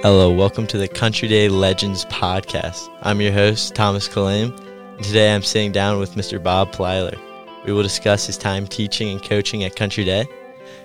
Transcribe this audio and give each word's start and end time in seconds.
Hello, 0.00 0.30
welcome 0.30 0.64
to 0.68 0.78
the 0.78 0.86
Country 0.86 1.26
Day 1.26 1.48
Legends 1.48 2.04
podcast. 2.04 2.88
I'm 3.02 3.20
your 3.20 3.32
host, 3.32 3.74
Thomas 3.74 4.08
Calame, 4.08 4.56
and 4.94 5.04
today 5.04 5.34
I'm 5.34 5.42
sitting 5.42 5.72
down 5.72 5.98
with 5.98 6.14
Mr. 6.14 6.40
Bob 6.40 6.70
Plyler. 6.70 7.18
We 7.66 7.72
will 7.72 7.82
discuss 7.82 8.24
his 8.24 8.38
time 8.38 8.68
teaching 8.68 9.08
and 9.10 9.20
coaching 9.20 9.64
at 9.64 9.74
Country 9.74 10.04
Day. 10.04 10.28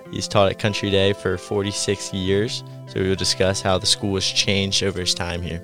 He's 0.10 0.28
taught 0.28 0.50
at 0.50 0.58
Country 0.58 0.90
Day 0.90 1.14
for 1.14 1.38
46 1.38 2.12
years, 2.12 2.64
so 2.88 3.02
we 3.02 3.08
will 3.08 3.16
discuss 3.16 3.62
how 3.62 3.78
the 3.78 3.86
school 3.86 4.16
has 4.16 4.26
changed 4.26 4.82
over 4.82 5.02
his 5.02 5.14
time 5.14 5.44
here. 5.44 5.62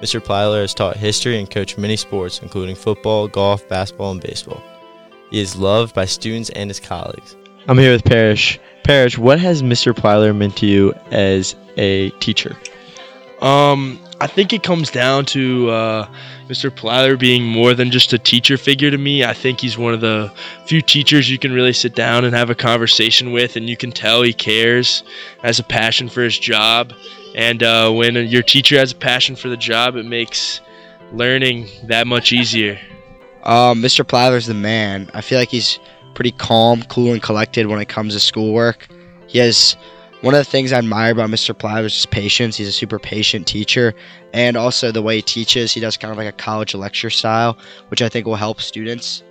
Mr. 0.00 0.18
Plyler 0.18 0.62
has 0.62 0.74
taught 0.74 0.96
history 0.96 1.38
and 1.38 1.48
coached 1.48 1.78
many 1.78 1.94
sports, 1.96 2.42
including 2.42 2.74
football, 2.74 3.28
golf, 3.28 3.66
basketball, 3.68 4.10
and 4.10 4.20
baseball. 4.20 4.60
He 5.30 5.40
is 5.40 5.54
loved 5.54 5.94
by 5.94 6.06
students 6.06 6.50
and 6.50 6.68
his 6.68 6.80
colleagues. 6.80 7.36
I'm 7.68 7.78
here 7.78 7.92
with 7.92 8.04
Parrish. 8.04 8.58
Parrish, 8.82 9.16
what 9.16 9.38
has 9.38 9.62
Mr. 9.62 9.92
Plyler 9.92 10.34
meant 10.36 10.56
to 10.56 10.66
you 10.66 10.94
as 11.12 11.54
a 11.76 12.10
teacher? 12.18 12.56
Um, 13.40 14.00
I 14.20 14.26
think 14.26 14.52
it 14.52 14.64
comes 14.64 14.90
down 14.90 15.26
to 15.26 15.70
uh, 15.70 16.08
Mr. 16.48 16.70
Plyler 16.70 17.16
being 17.16 17.44
more 17.44 17.72
than 17.72 17.90
just 17.92 18.12
a 18.12 18.18
teacher 18.18 18.58
figure 18.58 18.90
to 18.90 18.98
me. 18.98 19.24
I 19.24 19.32
think 19.32 19.60
he's 19.60 19.78
one 19.78 19.94
of 19.94 20.00
the 20.00 20.32
few 20.66 20.82
teachers 20.82 21.30
you 21.30 21.38
can 21.38 21.52
really 21.52 21.72
sit 21.72 21.94
down 21.94 22.24
and 22.24 22.34
have 22.34 22.50
a 22.50 22.54
conversation 22.54 23.30
with, 23.30 23.54
and 23.54 23.68
you 23.68 23.76
can 23.76 23.92
tell 23.92 24.22
he 24.22 24.32
cares, 24.32 25.04
has 25.42 25.60
a 25.60 25.64
passion 25.64 26.08
for 26.08 26.22
his 26.22 26.36
job. 26.36 26.92
And 27.36 27.62
uh, 27.62 27.92
when 27.92 28.16
your 28.16 28.42
teacher 28.42 28.76
has 28.76 28.90
a 28.90 28.96
passion 28.96 29.36
for 29.36 29.48
the 29.48 29.56
job, 29.56 29.94
it 29.94 30.04
makes 30.04 30.60
learning 31.12 31.68
that 31.84 32.08
much 32.08 32.32
easier. 32.32 32.78
Um, 33.44 33.80
Mr. 33.80 34.04
Plyler's 34.04 34.46
the 34.46 34.54
man. 34.54 35.10
I 35.14 35.20
feel 35.20 35.38
like 35.38 35.48
he's 35.48 35.78
pretty 36.14 36.32
calm, 36.32 36.82
cool, 36.84 37.12
and 37.12 37.22
collected 37.22 37.66
when 37.66 37.80
it 37.80 37.88
comes 37.88 38.14
to 38.14 38.20
schoolwork. 38.20 38.88
He 39.28 39.38
has 39.38 39.76
one 40.20 40.34
of 40.34 40.38
the 40.38 40.50
things 40.50 40.72
I 40.72 40.78
admire 40.78 41.12
about 41.12 41.30
Mr. 41.30 41.54
Plyler 41.54 41.84
is 41.84 41.94
his 41.94 42.06
patience. 42.06 42.56
He's 42.56 42.68
a 42.68 42.72
super 42.72 42.98
patient 42.98 43.46
teacher, 43.46 43.94
and 44.32 44.56
also 44.56 44.90
the 44.90 45.02
way 45.02 45.16
he 45.16 45.22
teaches. 45.22 45.72
He 45.72 45.80
does 45.80 45.96
kind 45.96 46.10
of 46.10 46.18
like 46.18 46.26
a 46.26 46.32
college 46.32 46.74
lecture 46.74 47.10
style, 47.10 47.56
which 47.88 48.02
I 48.02 48.08
think 48.08 48.26
will 48.26 48.34
help 48.34 48.60
students 48.60 49.22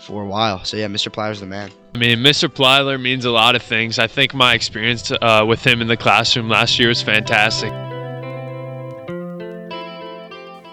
for 0.00 0.24
a 0.24 0.26
while. 0.26 0.64
So 0.64 0.76
yeah, 0.76 0.88
Mr. 0.88 1.12
Plyler's 1.12 1.40
the 1.40 1.46
man. 1.46 1.70
I 1.94 1.98
mean, 1.98 2.18
Mr. 2.18 2.48
Plyler 2.48 3.00
means 3.00 3.24
a 3.24 3.30
lot 3.30 3.54
of 3.54 3.62
things. 3.62 3.98
I 4.00 4.08
think 4.08 4.34
my 4.34 4.54
experience 4.54 5.12
uh, 5.12 5.44
with 5.46 5.64
him 5.64 5.80
in 5.80 5.86
the 5.86 5.96
classroom 5.96 6.48
last 6.48 6.78
year 6.78 6.88
was 6.88 7.02
fantastic. 7.02 7.72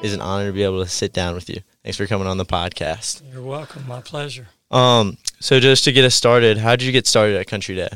It's 0.02 0.14
an 0.14 0.22
honor 0.22 0.48
to 0.48 0.54
be 0.54 0.64
able 0.64 0.82
to 0.82 0.90
sit 0.90 1.14
down 1.14 1.36
with 1.36 1.50
you. 1.50 1.60
Thanks 1.84 1.98
for 1.98 2.08
coming 2.08 2.26
on 2.26 2.38
the 2.38 2.46
podcast. 2.46 3.22
You're 3.32 3.44
welcome. 3.44 3.86
My 3.86 4.02
pleasure. 4.02 4.48
Um, 4.72 5.18
so 5.40 5.60
just 5.60 5.84
to 5.84 5.92
get 5.92 6.06
us 6.06 6.16
started, 6.16 6.58
how 6.58 6.76
did 6.76 6.86
you 6.86 6.92
get 6.92 7.06
started 7.06 7.36
at 7.36 7.48
Country 7.48 7.76
Day? 7.76 7.90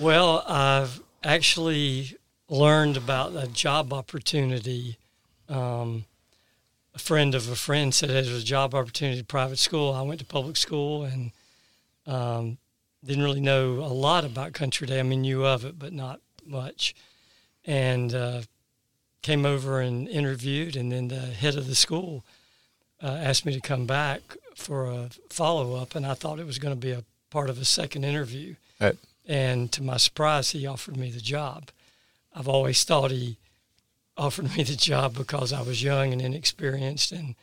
Well, 0.00 0.44
I've 0.46 1.00
actually 1.24 2.18
learned 2.50 2.98
about 2.98 3.34
a 3.34 3.46
job 3.46 3.94
opportunity. 3.94 4.98
Um, 5.48 6.04
a 6.94 6.98
friend 6.98 7.34
of 7.34 7.50
a 7.50 7.56
friend 7.56 7.94
said 7.94 8.10
there's 8.10 8.28
a 8.28 8.44
job 8.44 8.74
opportunity 8.74 9.20
at 9.20 9.28
private 9.28 9.58
school. 9.58 9.94
I 9.94 10.02
went 10.02 10.20
to 10.20 10.26
public 10.26 10.58
school 10.58 11.04
and 11.04 11.30
um, 12.06 12.58
didn't 13.04 13.24
really 13.24 13.40
know 13.40 13.78
a 13.78 13.92
lot 13.92 14.26
about 14.26 14.52
Country 14.52 14.86
Day. 14.86 15.00
I 15.00 15.02
mean, 15.02 15.22
knew 15.22 15.46
of 15.46 15.64
it, 15.64 15.78
but 15.78 15.94
not 15.94 16.20
much. 16.44 16.94
And 17.64 18.14
uh, 18.14 18.42
came 19.22 19.46
over 19.46 19.80
and 19.80 20.08
interviewed, 20.08 20.76
and 20.76 20.92
then 20.92 21.08
the 21.08 21.20
head 21.20 21.56
of 21.56 21.68
the 21.68 21.74
school 21.74 22.22
uh, 23.02 23.06
asked 23.06 23.46
me 23.46 23.54
to 23.54 23.60
come 23.60 23.86
back 23.86 24.20
for 24.54 24.84
a 24.84 25.08
follow 25.30 25.74
up, 25.74 25.94
and 25.94 26.04
I 26.04 26.12
thought 26.12 26.38
it 26.38 26.46
was 26.46 26.58
going 26.58 26.74
to 26.74 26.80
be 26.80 26.92
a 26.92 27.02
part 27.30 27.48
of 27.48 27.58
a 27.58 27.64
second 27.64 28.04
interview. 28.04 28.56
Right. 28.78 28.96
And 29.26 29.72
to 29.72 29.82
my 29.82 29.96
surprise, 29.96 30.50
he 30.50 30.66
offered 30.66 30.96
me 30.96 31.10
the 31.10 31.20
job. 31.20 31.70
I've 32.34 32.48
always 32.48 32.84
thought 32.84 33.10
he 33.10 33.38
offered 34.16 34.54
me 34.56 34.62
the 34.62 34.76
job 34.76 35.14
because 35.14 35.52
I 35.52 35.62
was 35.62 35.82
young 35.82 36.12
and 36.12 36.22
inexperienced 36.22 37.12
and 37.12 37.34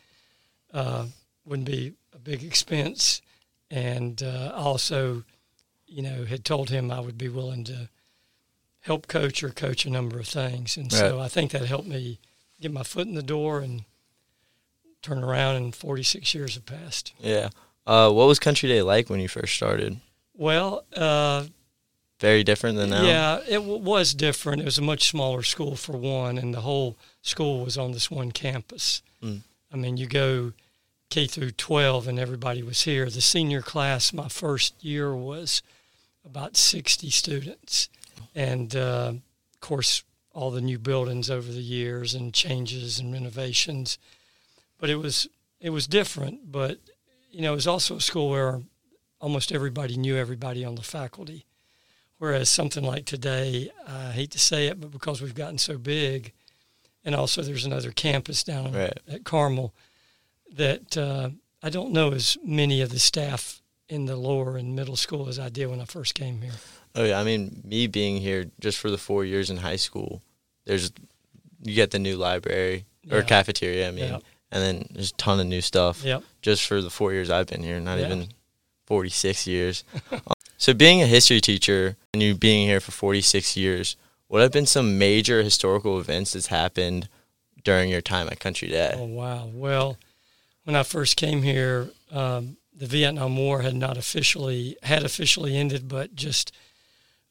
uh, 0.74 1.08
wouldn't 1.46 1.68
be 1.68 1.94
a 2.14 2.20
big 2.20 2.44
expense. 2.44 3.22
And 3.70 4.22
uh, 4.22 4.52
also, 4.56 5.24
you 5.88 6.02
know, 6.02 6.26
had 6.26 6.46
told 6.46 6.70
him 6.70 6.92
I 6.92 7.00
would 7.00 7.18
be 7.18 7.30
willing 7.30 7.64
to 7.66 7.90
help 8.82 9.08
coach 9.08 9.44
or 9.44 9.50
coach 9.50 9.86
a 9.86 9.90
number 9.90 10.20
of 10.20 10.28
things. 10.28 10.78
And 10.78 10.92
so 10.92 11.20
I 11.20 11.28
think 11.28 11.52
that 11.52 11.66
helped 11.66 11.88
me 11.88 12.20
get 12.60 12.72
my 12.72 12.84
foot 12.84 13.08
in 13.08 13.16
the 13.16 13.24
door 13.24 13.60
and 13.60 13.84
turn 15.02 15.24
around 15.24 15.56
and 15.56 15.76
46 15.76 16.34
years 16.34 16.56
have 16.56 16.66
passed. 16.66 17.14
Yeah. 17.20 17.50
Uh, 17.86 18.12
what 18.12 18.28
was 18.28 18.40
Country 18.40 18.70
Day 18.70 18.82
like 18.82 19.10
when 19.10 19.20
you 19.20 19.28
first 19.28 19.56
started? 19.56 20.00
Well, 20.34 20.86
uh, 20.96 21.46
Very 22.24 22.46
different 22.46 22.78
than 22.78 22.92
now. 22.92 23.04
yeah, 23.04 23.40
it 23.48 23.56
w- 23.56 23.84
was 23.84 24.14
different. 24.14 24.62
It 24.62 24.66
was 24.66 24.78
a 24.78 24.82
much 24.82 25.10
smaller 25.10 25.44
school 25.44 25.76
for 25.76 25.98
one, 25.98 26.38
and 26.38 26.54
the 26.54 26.62
whole 26.62 26.96
school 27.22 27.66
was 27.66 27.78
on 27.78 27.92
this 27.92 28.10
one 28.10 28.32
campus. 28.32 29.02
Mm. 29.22 29.42
I 29.74 29.76
mean, 29.76 29.98
you 29.98 30.08
go 30.08 30.54
K 31.10 31.28
through 31.28 31.52
12, 31.52 32.08
and 32.08 32.18
everybody 32.18 32.64
was 32.64 32.84
here. 32.84 33.10
The 33.10 33.20
senior 33.20 33.62
class, 33.62 34.14
my 34.14 34.30
first 34.30 34.82
year, 34.82 35.14
was 35.14 35.62
about 36.24 36.56
60 36.56 37.10
students. 37.10 37.90
And 38.34 38.74
uh, 38.74 39.12
of 39.54 39.60
course, 39.60 40.04
all 40.32 40.50
the 40.50 40.62
new 40.62 40.80
buildings 40.80 41.30
over 41.30 41.52
the 41.52 41.62
years 41.62 42.14
and 42.14 42.34
changes 42.34 43.00
and 43.00 43.12
renovations. 43.12 43.98
But 44.80 44.90
it 44.90 44.96
was 44.96 45.28
it 45.60 45.72
was 45.72 45.88
different. 45.88 46.52
But 46.54 46.80
you 47.32 47.42
know, 47.42 47.52
it 47.52 47.56
was 47.56 47.68
also 47.68 47.98
a 47.98 48.02
school 48.02 48.30
where 48.30 48.62
almost 49.20 49.52
everybody 49.52 49.98
knew 49.98 50.16
everybody 50.16 50.64
on 50.64 50.76
the 50.76 50.84
faculty. 50.84 51.46
Whereas 52.24 52.48
something 52.48 52.86
like 52.86 53.04
today, 53.04 53.70
I 53.86 54.12
hate 54.14 54.32
to 54.32 54.40
say 54.40 54.68
it, 54.68 54.80
but 54.80 54.92
because 54.92 55.22
we've 55.22 55.36
gotten 55.36 55.58
so 55.58 55.78
big, 55.78 56.32
and 57.04 57.14
also 57.16 57.42
there's 57.42 57.66
another 57.66 57.92
campus 57.92 58.46
down 58.46 58.72
Right. 58.72 58.98
at 59.10 59.26
Carmel, 59.26 59.74
that 60.54 60.96
uh, 60.96 61.32
I 61.62 61.70
don't 61.70 61.92
know 61.92 62.14
as 62.14 62.38
many 62.42 62.80
of 62.80 62.92
the 62.92 63.00
staff 63.00 63.62
in 63.90 64.06
the 64.06 64.16
lower 64.16 64.56
and 64.56 64.74
middle 64.74 64.96
school 64.96 65.28
as 65.28 65.38
I 65.38 65.50
did 65.50 65.66
when 65.66 65.82
I 65.82 65.84
first 65.86 66.16
came 66.16 66.42
here. 66.42 66.54
Oh 66.96 67.04
yeah, 67.04 67.20
I 67.20 67.26
mean, 67.26 67.62
me 67.66 67.88
being 67.88 68.22
here 68.22 68.46
just 68.62 68.78
for 68.78 68.90
the 68.90 68.98
four 68.98 69.26
years 69.26 69.50
in 69.50 69.58
high 69.58 69.76
school, 69.76 70.22
there's 70.64 70.94
you 71.62 71.76
get 71.76 71.92
the 71.92 72.00
new 72.00 72.16
library 72.16 72.86
or 73.12 73.18
Yeah. 73.18 73.24
cafeteria. 73.26 73.90
I 73.90 73.92
mean, 73.92 74.06
Yeah. 74.06 74.20
and 74.50 74.64
then 74.64 74.88
there's 74.92 75.10
a 75.12 75.16
ton 75.16 75.42
of 75.42 75.48
new 75.48 75.60
stuff 75.60 76.02
Yep. 76.06 76.24
just 76.42 76.66
for 76.68 76.82
the 76.82 76.90
four 76.90 77.12
years 77.12 77.30
I've 77.30 77.48
been 77.48 77.64
here. 77.64 77.82
Not 77.82 78.00
Yeah. 78.00 78.06
even 78.06 78.30
forty 78.86 79.10
six 79.10 79.46
years. 79.46 79.84
So 80.64 80.74
being 80.74 81.02
a 81.02 81.08
history 81.08 81.42
teacher 81.42 81.98
and 82.14 82.24
you 82.24 82.36
being 82.36 82.66
here 82.66 82.80
for 82.80 82.94
forty 82.94 83.20
six 83.20 83.58
years, 83.58 83.98
what 84.30 84.42
have 84.42 84.54
been 84.54 84.66
some 84.66 84.98
major 84.98 85.44
historical 85.44 86.00
events 86.00 86.32
that's 86.32 86.48
happened 86.48 87.10
during 87.66 87.90
your 87.90 88.00
time 88.00 88.30
at 88.30 88.40
Country 88.40 88.70
Day? 88.70 88.94
Oh 88.96 89.04
wow! 89.04 89.50
Well, 89.54 89.98
when 90.64 90.78
I 90.78 90.84
first 90.84 91.18
came 91.18 91.42
here, 91.42 91.90
um, 92.14 92.56
the 92.74 92.86
Vietnam 92.86 93.36
War 93.36 93.62
had 93.62 93.76
not 93.76 93.98
officially 93.98 94.78
had 94.84 95.04
officially 95.04 95.58
ended, 95.58 95.90
but 95.90 96.16
just 96.16 96.56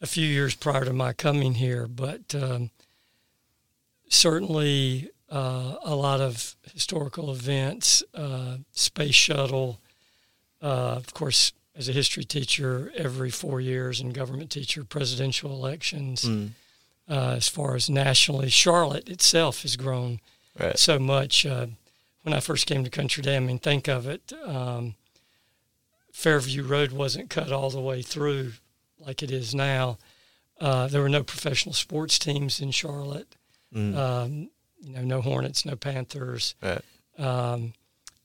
a 0.03 0.07
few 0.07 0.27
years 0.27 0.55
prior 0.55 0.85
to 0.85 0.93
my 0.93 1.15
coming 1.15 1.55
here. 1.55 1.87
But 1.87 2.35
um, 2.35 2.69
certainly 4.11 5.09
uh, 5.31 5.77
a 5.83 5.95
lot 5.95 6.21
of 6.21 6.55
historical 6.75 7.33
events, 7.33 8.03
uh, 8.13 8.59
space 8.73 9.15
shuttle. 9.15 9.81
Uh, 10.61 10.97
of 10.97 11.15
course, 11.15 11.55
as 11.77 11.89
a 11.89 11.93
history 11.93 12.25
teacher, 12.25 12.93
every 12.95 13.31
four 13.31 13.61
years, 13.61 14.01
and 14.01 14.13
government 14.15 14.51
teacher, 14.51 14.85
presidential 14.85 15.51
elections. 15.53 16.23
Mm, 16.25 16.51
Uh, 17.09 17.35
as 17.37 17.49
far 17.49 17.75
as 17.75 17.91
nationally, 17.91 18.49
Charlotte 18.49 19.09
itself 19.09 19.63
has 19.63 19.77
grown 19.77 20.21
right. 20.59 20.79
so 20.79 20.99
much. 21.01 21.45
Uh, 21.45 21.67
when 22.23 22.33
I 22.33 22.39
first 22.41 22.67
came 22.67 22.85
to 22.85 22.91
Country 22.91 23.23
Day, 23.25 23.37
I 23.37 23.41
mean, 23.41 23.59
think 23.59 23.89
of 23.89 24.07
it. 24.07 24.33
Um, 24.45 24.95
Fairview 26.13 26.63
Road 26.63 26.93
wasn't 26.93 27.29
cut 27.31 27.51
all 27.53 27.71
the 27.71 27.81
way 27.81 28.03
through 28.03 28.53
like 28.99 29.23
it 29.23 29.31
is 29.33 29.55
now. 29.55 29.99
Uh, 30.61 30.87
there 30.87 31.01
were 31.03 31.09
no 31.09 31.25
professional 31.25 31.73
sports 31.75 32.19
teams 32.19 32.61
in 32.61 32.71
Charlotte. 32.71 33.35
Mm, 33.75 33.97
Um, 33.97 34.51
you 34.81 34.91
know, 34.95 35.03
no 35.03 35.21
Hornets, 35.23 35.65
no 35.65 35.75
Panthers. 35.75 36.55
right. 36.63 36.83
Um, 37.19 37.73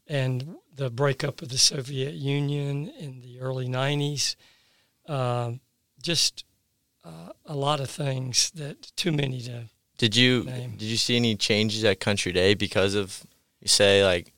and 0.07 0.56
the 0.74 0.89
breakup 0.89 1.42
of 1.42 1.50
the 1.50 1.57
Soviet 1.57 2.13
Union 2.13 2.89
in 3.00 3.21
the 3.21 3.39
early 3.39 3.68
90s. 3.68 4.36
Um, 5.07 5.59
just 6.01 6.44
uh, 7.04 7.30
a 7.45 7.56
lot 7.56 7.80
of 7.80 7.89
things 7.89 8.51
that 8.51 8.92
too 8.95 9.12
many 9.12 9.42
to 9.42 9.63
Did 9.98 10.15
you 10.15 10.44
name. 10.44 10.71
did 10.71 10.83
you 10.83 10.98
see 10.98 11.15
any 11.15 11.36
changes 11.36 11.83
at 11.83 12.00
Country 12.00 12.31
Day 12.31 12.54
because 12.54 12.94
of 12.94 13.25
you 13.62 13.68
say 13.68 14.04
like 14.04 14.33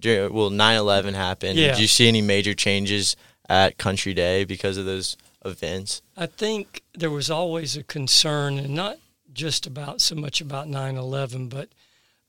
during 0.00 0.32
well 0.32 0.50
9/11 0.50 1.14
happened? 1.14 1.58
Yeah. 1.58 1.72
Did 1.72 1.80
you 1.80 1.88
see 1.88 2.08
any 2.08 2.22
major 2.22 2.54
changes 2.54 3.16
at 3.48 3.78
Country 3.78 4.14
Day 4.14 4.44
because 4.44 4.76
of 4.76 4.84
those 4.86 5.16
events? 5.44 6.02
I 6.16 6.26
think 6.26 6.82
there 6.94 7.10
was 7.10 7.30
always 7.30 7.76
a 7.76 7.82
concern, 7.82 8.58
and 8.58 8.74
not 8.74 8.98
just 9.32 9.66
about 9.66 10.00
so 10.00 10.14
much 10.14 10.40
about 10.40 10.68
9 10.68 10.96
11, 10.96 11.48
but 11.48 11.68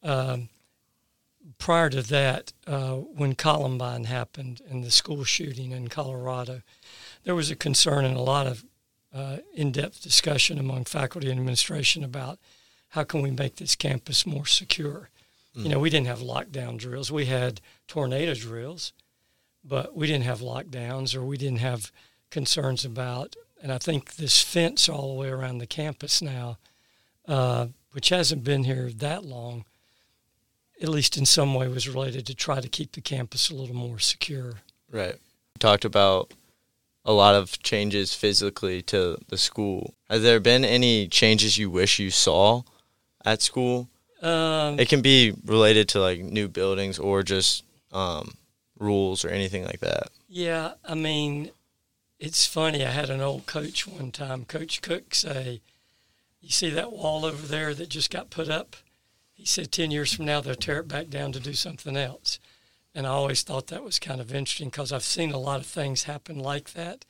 um, 0.03 0.49
prior 1.57 1.89
to 1.89 2.01
that, 2.01 2.53
uh, 2.65 2.95
when 2.95 3.35
Columbine 3.35 4.05
happened 4.05 4.61
and 4.69 4.83
the 4.83 4.91
school 4.91 5.23
shooting 5.23 5.71
in 5.71 5.87
Colorado, 5.87 6.61
there 7.23 7.35
was 7.35 7.51
a 7.51 7.55
concern 7.55 8.05
and 8.05 8.17
a 8.17 8.21
lot 8.21 8.47
of 8.47 8.65
uh, 9.13 9.37
in 9.53 9.71
depth 9.71 10.01
discussion 10.01 10.59
among 10.59 10.85
faculty 10.85 11.29
and 11.29 11.39
administration 11.39 12.03
about 12.03 12.39
how 12.89 13.03
can 13.03 13.21
we 13.21 13.31
make 13.31 13.55
this 13.55 13.75
campus 13.75 14.25
more 14.25 14.45
secure? 14.45 15.09
You 15.63 15.69
know, 15.69 15.79
we 15.79 15.89
didn't 15.89 16.05
have 16.05 16.19
lockdown 16.19 16.77
drills. 16.77 17.11
We 17.11 17.25
had 17.25 17.61
tornado 17.87 18.35
drills, 18.35 18.93
but 19.63 19.95
we 19.97 20.05
didn't 20.05 20.25
have 20.25 20.39
lockdowns 20.39 21.15
or 21.15 21.25
we 21.25 21.35
didn't 21.35 21.61
have 21.61 21.91
concerns 22.29 22.85
about. 22.85 23.35
And 23.63 23.71
I 23.71 23.79
think 23.79 24.15
this 24.15 24.39
fence 24.43 24.87
all 24.87 25.15
the 25.15 25.19
way 25.19 25.29
around 25.29 25.57
the 25.57 25.65
campus 25.65 26.21
now, 26.21 26.59
uh, 27.27 27.67
which 27.91 28.09
hasn't 28.09 28.43
been 28.43 28.65
here 28.65 28.91
that 28.97 29.25
long, 29.25 29.65
at 30.81 30.89
least 30.89 31.17
in 31.17 31.25
some 31.25 31.53
way, 31.53 31.67
was 31.67 31.87
related 31.87 32.25
to 32.27 32.35
try 32.35 32.61
to 32.61 32.69
keep 32.69 32.91
the 32.91 33.01
campus 33.01 33.49
a 33.49 33.55
little 33.55 33.75
more 33.75 33.99
secure. 33.99 34.55
Right. 34.91 35.13
You 35.15 35.59
talked 35.59 35.85
about 35.85 36.33
a 37.05 37.13
lot 37.13 37.35
of 37.35 37.61
changes 37.63 38.13
physically 38.13 38.81
to 38.83 39.17
the 39.29 39.37
school. 39.37 39.93
Has 40.09 40.21
there 40.23 40.39
been 40.39 40.65
any 40.65 41.07
changes 41.07 41.57
you 41.57 41.69
wish 41.69 41.99
you 41.99 42.11
saw 42.11 42.63
at 43.25 43.41
school? 43.41 43.89
Um, 44.21 44.79
It 44.79 44.89
can 44.89 45.01
be 45.01 45.33
related 45.45 45.87
to 45.89 45.99
like 45.99 46.19
new 46.19 46.47
buildings 46.47 46.99
or 46.99 47.23
just 47.23 47.63
um, 47.91 48.35
rules 48.77 49.23
or 49.23 49.29
anything 49.29 49.63
like 49.65 49.79
that. 49.79 50.09
Yeah, 50.27 50.73
I 50.85 50.95
mean, 50.95 51.51
it's 52.19 52.45
funny. 52.45 52.85
I 52.85 52.91
had 52.91 53.09
an 53.09 53.21
old 53.21 53.45
coach 53.45 53.87
one 53.87 54.11
time, 54.11 54.45
Coach 54.45 54.81
Cook, 54.81 55.15
say, 55.15 55.61
"You 56.41 56.49
see 56.49 56.69
that 56.71 56.91
wall 56.91 57.25
over 57.25 57.47
there 57.47 57.73
that 57.73 57.89
just 57.89 58.09
got 58.09 58.29
put 58.29 58.49
up?" 58.49 58.75
He 59.37 59.45
said, 59.45 59.71
10 59.71 59.91
years 59.91 60.11
from 60.13 60.25
now, 60.25 60.41
they'll 60.41 60.55
tear 60.55 60.79
it 60.79 60.87
back 60.87 61.09
down 61.09 61.31
to 61.31 61.39
do 61.39 61.53
something 61.53 61.95
else." 61.95 62.39
And 62.93 63.05
I 63.05 63.11
always 63.11 63.43
thought 63.43 63.67
that 63.67 63.83
was 63.83 63.99
kind 63.99 64.19
of 64.19 64.33
interesting 64.33 64.69
because 64.69 64.91
I've 64.91 65.03
seen 65.03 65.31
a 65.31 65.37
lot 65.39 65.59
of 65.59 65.67
things 65.67 66.03
happen 66.03 66.39
like 66.39 66.73
that. 66.73 67.05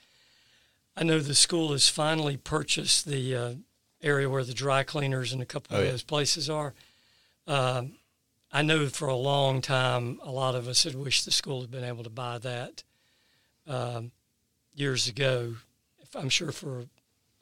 I 0.98 1.04
know 1.04 1.20
the 1.20 1.34
school 1.36 1.72
has 1.72 1.88
finally 1.88 2.36
purchased 2.38 3.06
the 3.06 3.36
uh, 3.36 3.54
area 4.02 4.30
where 4.30 4.44
the 4.44 4.54
dry 4.54 4.84
cleaners 4.84 5.32
and 5.32 5.42
a 5.42 5.46
couple 5.46 5.76
Oh, 5.76 5.80
of 5.80 5.86
yeah. 5.86 5.92
those 5.92 6.04
places 6.04 6.50
are. 6.50 6.74
Um, 7.48 7.94
I 8.52 8.62
know 8.64 8.88
for 8.88 9.08
a 9.08 9.16
long 9.16 9.62
time, 9.62 10.20
a 10.24 10.32
lot 10.32 10.56
of 10.56 10.68
us 10.68 10.84
had 10.84 10.96
wished 10.96 11.24
the 11.26 11.32
school 11.32 11.62
had 11.62 11.72
been 11.72 11.84
able 11.84 12.04
to 12.04 12.10
buy 12.10 12.38
that 12.40 12.84
um, 13.68 14.12
years 14.74 15.08
ago. 15.08 15.56
If 16.02 16.16
I'm 16.16 16.30
sure 16.30 16.52
for 16.52 16.82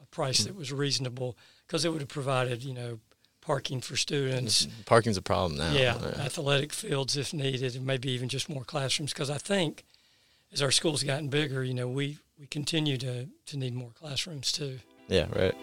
a 0.02 0.06
price 0.12 0.44
that 0.44 0.56
was 0.56 0.72
reasonable, 0.72 1.38
because 1.66 1.86
it 1.86 1.90
would 1.92 2.02
have 2.02 2.10
provided, 2.10 2.64
you 2.64 2.74
know, 2.74 3.00
parking 3.46 3.80
for 3.82 3.96
students. 3.96 4.66
Mm-hmm. 4.66 4.82
Parking's 4.86 5.18
a 5.18 5.22
problem 5.22 5.58
now. 5.58 5.72
Yeah, 5.72 5.96
athletic 6.20 6.74
fields 6.74 7.16
if 7.16 7.34
needed, 7.34 7.76
and 7.76 7.86
maybe 7.86 8.12
even 8.12 8.28
just 8.30 8.50
more 8.50 8.64
classrooms. 8.64 9.14
Because 9.14 9.30
I 9.30 9.38
think 9.38 9.84
as 10.52 10.62
our 10.62 10.72
schools 10.72 11.04
gotten 11.04 11.30
bigger, 11.30 11.64
you 11.64 11.74
know, 11.74 11.88
we 11.88 12.18
we 12.40 12.48
continue 12.48 12.98
to 12.98 13.28
to 13.46 13.58
need 13.58 13.74
more 13.74 13.92
classrooms 14.00 14.52
too. 14.52 14.80
Yeah, 15.08 15.28
right. 15.36 15.56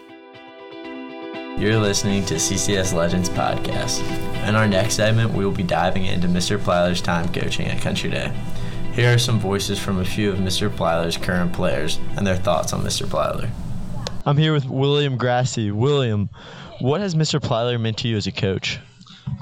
You're 1.58 1.79
listening 1.79 2.25
to 2.26 2.34
CCS 2.34 2.94
Legends 2.94 3.29
Podcast. 3.29 4.02
In 4.49 4.56
our 4.56 4.67
next 4.67 4.94
segment, 4.94 5.32
we 5.32 5.44
will 5.44 5.52
be 5.52 5.62
diving 5.62 6.06
into 6.06 6.26
Mr. 6.26 6.58
Plyler's 6.58 7.00
time 7.00 7.32
coaching 7.32 7.67
at 7.67 7.81
Country 7.82 8.11
Day. 8.11 8.32
Here 8.94 9.14
are 9.14 9.19
some 9.19 9.38
voices 9.38 9.78
from 9.78 9.99
a 10.00 10.05
few 10.05 10.31
of 10.32 10.38
Mr. 10.38 10.69
Plyler's 10.70 11.17
current 11.17 11.52
players 11.52 11.99
and 12.17 12.26
their 12.26 12.37
thoughts 12.37 12.73
on 12.73 12.82
Mr. 12.82 13.06
Plyler. 13.06 13.50
I'm 14.25 14.37
here 14.37 14.52
with 14.52 14.64
William 14.64 15.17
Grassi. 15.17 15.70
William, 15.70 16.31
what 16.82 17.00
has 17.00 17.14
Mr. 17.14 17.40
Plyler 17.40 17.81
meant 17.81 17.99
to 17.99 18.08
you 18.08 18.17
as 18.17 18.26
a 18.26 18.32
coach? 18.32 18.81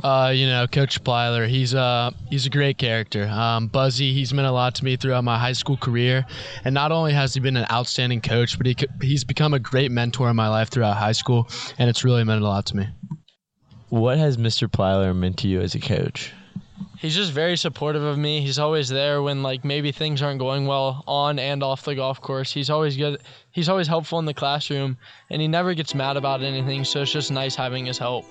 Uh, 0.05 0.31
you 0.35 0.47
know, 0.47 0.67
Coach 0.67 1.03
Plyler, 1.03 1.49
he's 1.49 1.75
uh 1.75 2.11
he's 2.29 2.47
a 2.47 2.51
great 2.51 2.77
character. 2.77 3.27
Um, 3.27 3.67
Buzzy, 3.67 4.13
he's 4.13 4.33
meant 4.33 4.47
a 4.47 4.53
lot 4.53 4.75
to 4.77 4.85
me 4.85 4.97
throughout 4.97 5.25
my 5.25 5.39
high 5.39 5.53
school 5.53 5.77
career, 5.77 6.27
and 6.65 6.75
not 6.75 6.93
only 6.93 7.13
has 7.13 7.33
he 7.35 7.41
been 7.41 7.57
an 7.57 7.67
outstanding 7.71 8.21
coach, 8.21 8.59
but 8.59 8.67
he 8.67 8.77
he's 9.01 9.25
become 9.25 9.55
a 9.55 9.59
great 9.59 9.91
mentor 9.91 10.29
in 10.29 10.37
my 10.37 10.49
life 10.49 10.69
throughout 10.69 10.97
high 10.97 11.13
school, 11.13 11.49
and 11.79 11.89
it's 11.89 12.05
really 12.05 12.25
meant 12.25 12.43
a 12.43 12.45
lot 12.45 12.67
to 12.67 12.77
me. 12.77 12.89
What 13.89 14.19
has 14.19 14.37
Mr. 14.37 14.69
Plyler 14.69 15.17
meant 15.17 15.39
to 15.39 15.49
you 15.49 15.61
as 15.61 15.75
a 15.75 15.81
coach? 15.81 16.33
He's 17.01 17.17
just 17.17 17.33
very 17.33 17.57
supportive 17.57 18.03
of 18.03 18.19
me. 18.19 18.43
He's 18.43 18.59
always 18.59 18.91
there 18.91 19.23
when 19.23 19.43
like 19.43 19.65
maybe 19.65 19.91
things 19.91 20.21
aren't 20.21 20.39
going 20.39 20.67
well 20.67 21.03
on 21.07 21.39
and 21.39 21.63
off 21.63 21.83
the 21.83 21.95
golf 21.95 22.21
course. 22.21 22.53
He's 22.53 22.69
always 22.69 22.95
good. 22.95 23.23
He's 23.53 23.71
always 23.71 23.87
helpful 23.87 24.19
in 24.19 24.27
the 24.27 24.35
classroom, 24.35 24.99
and 25.31 25.41
he 25.41 25.49
never 25.49 25.73
gets 25.73 25.95
mad 25.95 26.19
about 26.19 26.43
anything. 26.43 26.85
So 26.85 27.01
it's 27.01 27.11
just 27.11 27.31
nice 27.31 27.55
having 27.55 27.87
his 27.87 27.97
help. 27.97 28.27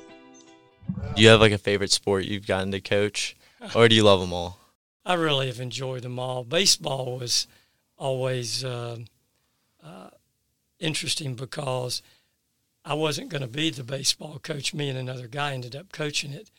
Do 1.15 1.23
you 1.23 1.29
have 1.29 1.39
like 1.39 1.51
a 1.51 1.57
favorite 1.57 1.91
sport 1.91 2.25
you've 2.25 2.45
gotten 2.45 2.71
to 2.71 2.79
coach, 2.79 3.35
or 3.73 3.89
do 3.89 3.95
you 3.95 4.03
love 4.03 4.19
them 4.19 4.33
all? 4.33 4.59
I 5.03 5.15
really 5.15 5.47
have 5.47 5.59
enjoyed 5.59 6.03
them 6.03 6.19
all. 6.19 6.43
Baseball 6.43 7.17
was 7.17 7.47
always 7.97 8.63
uh, 8.63 8.97
uh, 9.83 10.09
interesting 10.79 11.33
because 11.33 12.03
I 12.85 12.93
wasn't 12.93 13.29
going 13.29 13.41
to 13.41 13.47
be 13.47 13.71
the 13.71 13.83
baseball 13.83 14.37
coach. 14.37 14.75
Me 14.75 14.89
and 14.89 14.97
another 14.99 15.27
guy 15.27 15.53
ended 15.53 15.75
up 15.75 15.91
coaching 15.91 16.33
it. 16.33 16.51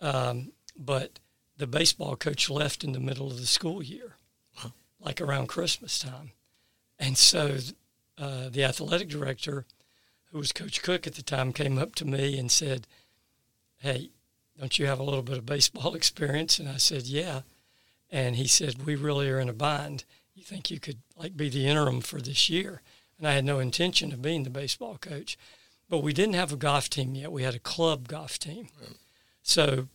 Um, 0.00 0.52
but 0.78 1.18
the 1.62 1.66
baseball 1.68 2.16
coach 2.16 2.50
left 2.50 2.82
in 2.82 2.90
the 2.90 2.98
middle 2.98 3.28
of 3.28 3.38
the 3.38 3.46
school 3.46 3.84
year, 3.84 4.16
like 4.98 5.20
around 5.20 5.46
Christmas 5.46 5.96
time. 5.96 6.32
And 6.98 7.16
so 7.16 7.58
uh, 8.18 8.48
the 8.48 8.64
athletic 8.64 9.08
director, 9.08 9.64
who 10.32 10.38
was 10.38 10.50
Coach 10.50 10.82
Cook 10.82 11.06
at 11.06 11.14
the 11.14 11.22
time, 11.22 11.52
came 11.52 11.78
up 11.78 11.94
to 11.94 12.04
me 12.04 12.36
and 12.36 12.50
said, 12.50 12.88
Hey, 13.76 14.10
don't 14.58 14.76
you 14.76 14.86
have 14.86 14.98
a 14.98 15.04
little 15.04 15.22
bit 15.22 15.38
of 15.38 15.46
baseball 15.46 15.94
experience? 15.94 16.58
And 16.58 16.68
I 16.68 16.78
said, 16.78 17.04
Yeah. 17.04 17.42
And 18.10 18.34
he 18.34 18.48
said, 18.48 18.84
We 18.84 18.96
really 18.96 19.30
are 19.30 19.38
in 19.38 19.48
a 19.48 19.52
bind. 19.52 20.04
You 20.34 20.42
think 20.42 20.68
you 20.68 20.80
could 20.80 20.98
like 21.16 21.36
be 21.36 21.48
the 21.48 21.68
interim 21.68 22.00
for 22.00 22.20
this 22.20 22.50
year? 22.50 22.82
And 23.18 23.28
I 23.28 23.34
had 23.34 23.44
no 23.44 23.60
intention 23.60 24.12
of 24.12 24.20
being 24.20 24.42
the 24.42 24.50
baseball 24.50 24.98
coach. 25.00 25.38
But 25.88 26.02
we 26.02 26.12
didn't 26.12 26.34
have 26.34 26.52
a 26.52 26.56
golf 26.56 26.90
team 26.90 27.14
yet. 27.14 27.30
We 27.30 27.44
had 27.44 27.54
a 27.54 27.60
club 27.60 28.08
golf 28.08 28.40
team. 28.40 28.66
So 29.44 29.86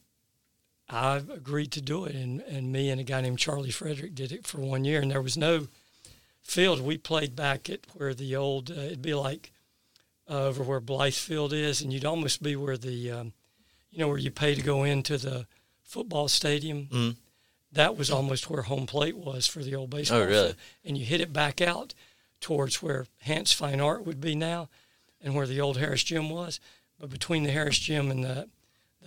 I 0.89 1.17
agreed 1.17 1.71
to 1.73 1.81
do 1.81 2.05
it. 2.05 2.15
And, 2.15 2.41
and 2.41 2.71
me 2.71 2.89
and 2.89 2.99
a 2.99 3.03
guy 3.03 3.21
named 3.21 3.39
Charlie 3.39 3.71
Frederick 3.71 4.15
did 4.15 4.31
it 4.31 4.47
for 4.47 4.59
one 4.59 4.85
year. 4.85 5.01
And 5.01 5.11
there 5.11 5.21
was 5.21 5.37
no 5.37 5.67
field. 6.41 6.81
We 6.81 6.97
played 6.97 7.35
back 7.35 7.69
at 7.69 7.81
where 7.93 8.13
the 8.13 8.35
old, 8.35 8.71
uh, 8.71 8.75
it'd 8.75 9.01
be 9.01 9.13
like 9.13 9.51
uh, 10.29 10.45
over 10.45 10.63
where 10.63 10.79
Blythe 10.79 11.13
Field 11.13 11.53
is. 11.53 11.81
And 11.81 11.91
you'd 11.91 12.05
almost 12.05 12.41
be 12.41 12.55
where 12.55 12.77
the, 12.77 13.11
um, 13.11 13.33
you 13.91 13.99
know, 13.99 14.07
where 14.07 14.17
you 14.17 14.31
pay 14.31 14.55
to 14.55 14.61
go 14.61 14.83
into 14.83 15.17
the 15.17 15.45
football 15.83 16.27
stadium. 16.27 16.87
Mhm. 16.87 17.15
That 17.73 17.97
was 17.97 18.09
almost 18.09 18.49
where 18.49 18.61
home 18.63 18.85
plate 18.87 19.17
was 19.17 19.45
for 19.45 19.61
the 19.61 19.75
old 19.75 19.89
baseball. 19.89 20.19
Oh, 20.19 20.25
really? 20.25 20.45
field. 20.47 20.55
And 20.85 20.97
you 20.97 21.05
hit 21.05 21.21
it 21.21 21.33
back 21.33 21.59
out 21.61 21.93
towards 22.39 22.81
where 22.81 23.07
Hans 23.23 23.51
Fine 23.51 23.81
Art 23.81 24.05
would 24.05 24.21
be 24.21 24.35
now 24.35 24.69
and 25.21 25.35
where 25.35 25.47
the 25.47 25.59
old 25.59 25.77
Harris 25.77 26.03
Gym 26.03 26.29
was. 26.29 26.59
But 26.99 27.09
between 27.09 27.43
the 27.43 27.51
Harris 27.51 27.77
Gym 27.77 28.09
and 28.09 28.23
the, 28.23 28.49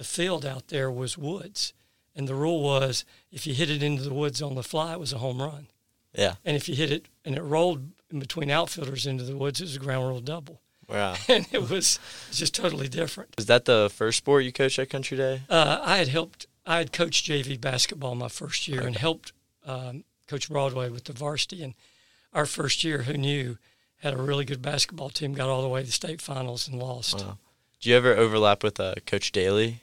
the 0.00 0.04
field 0.04 0.46
out 0.46 0.68
there 0.68 0.90
was 0.90 1.18
woods. 1.18 1.74
And 2.16 2.26
the 2.26 2.34
rule 2.34 2.62
was 2.62 3.04
if 3.30 3.46
you 3.46 3.52
hit 3.52 3.68
it 3.68 3.82
into 3.82 4.02
the 4.02 4.14
woods 4.14 4.40
on 4.40 4.54
the 4.54 4.62
fly, 4.62 4.94
it 4.94 4.98
was 4.98 5.12
a 5.12 5.18
home 5.18 5.42
run. 5.42 5.66
Yeah. 6.14 6.36
And 6.42 6.56
if 6.56 6.70
you 6.70 6.74
hit 6.74 6.90
it 6.90 7.04
and 7.22 7.36
it 7.36 7.42
rolled 7.42 7.90
in 8.10 8.18
between 8.18 8.50
outfielders 8.50 9.06
into 9.06 9.24
the 9.24 9.36
woods, 9.36 9.60
it 9.60 9.64
was 9.64 9.76
a 9.76 9.78
ground 9.78 10.08
rule 10.08 10.20
double. 10.20 10.62
Wow. 10.88 11.16
And 11.28 11.46
it 11.52 11.68
was, 11.68 11.98
just 12.32 12.54
totally 12.54 12.88
different. 12.88 13.36
Was 13.36 13.44
that 13.44 13.66
the 13.66 13.90
first 13.94 14.16
sport 14.16 14.44
you 14.44 14.52
coached 14.54 14.78
at 14.78 14.88
Country 14.88 15.18
Day? 15.18 15.42
Uh, 15.50 15.80
I 15.82 15.98
had 15.98 16.08
helped. 16.08 16.46
I 16.64 16.78
had 16.78 16.94
coached 16.94 17.26
JV 17.26 17.60
basketball 17.60 18.14
my 18.14 18.28
first 18.28 18.68
year 18.68 18.80
and 18.80 18.96
helped 18.96 19.34
um, 19.66 20.04
Coach 20.26 20.48
Broadway 20.48 20.88
with 20.88 21.04
the 21.04 21.12
varsity. 21.12 21.62
And 21.62 21.74
our 22.32 22.46
first 22.46 22.84
year, 22.84 23.02
who 23.02 23.18
knew, 23.18 23.58
had 23.98 24.14
a 24.14 24.22
really 24.22 24.46
good 24.46 24.62
basketball 24.62 25.10
team. 25.10 25.34
Got 25.34 25.50
all 25.50 25.60
the 25.60 25.68
way 25.68 25.84
to 25.84 25.92
state 25.92 26.22
finals 26.22 26.66
and 26.66 26.78
lost. 26.78 27.18
Wow. 27.18 27.36
Do 27.80 27.90
you 27.90 27.96
ever 27.96 28.16
overlap 28.16 28.62
with 28.62 28.80
uh, 28.80 28.94
Coach 29.06 29.30
Daly? 29.30 29.82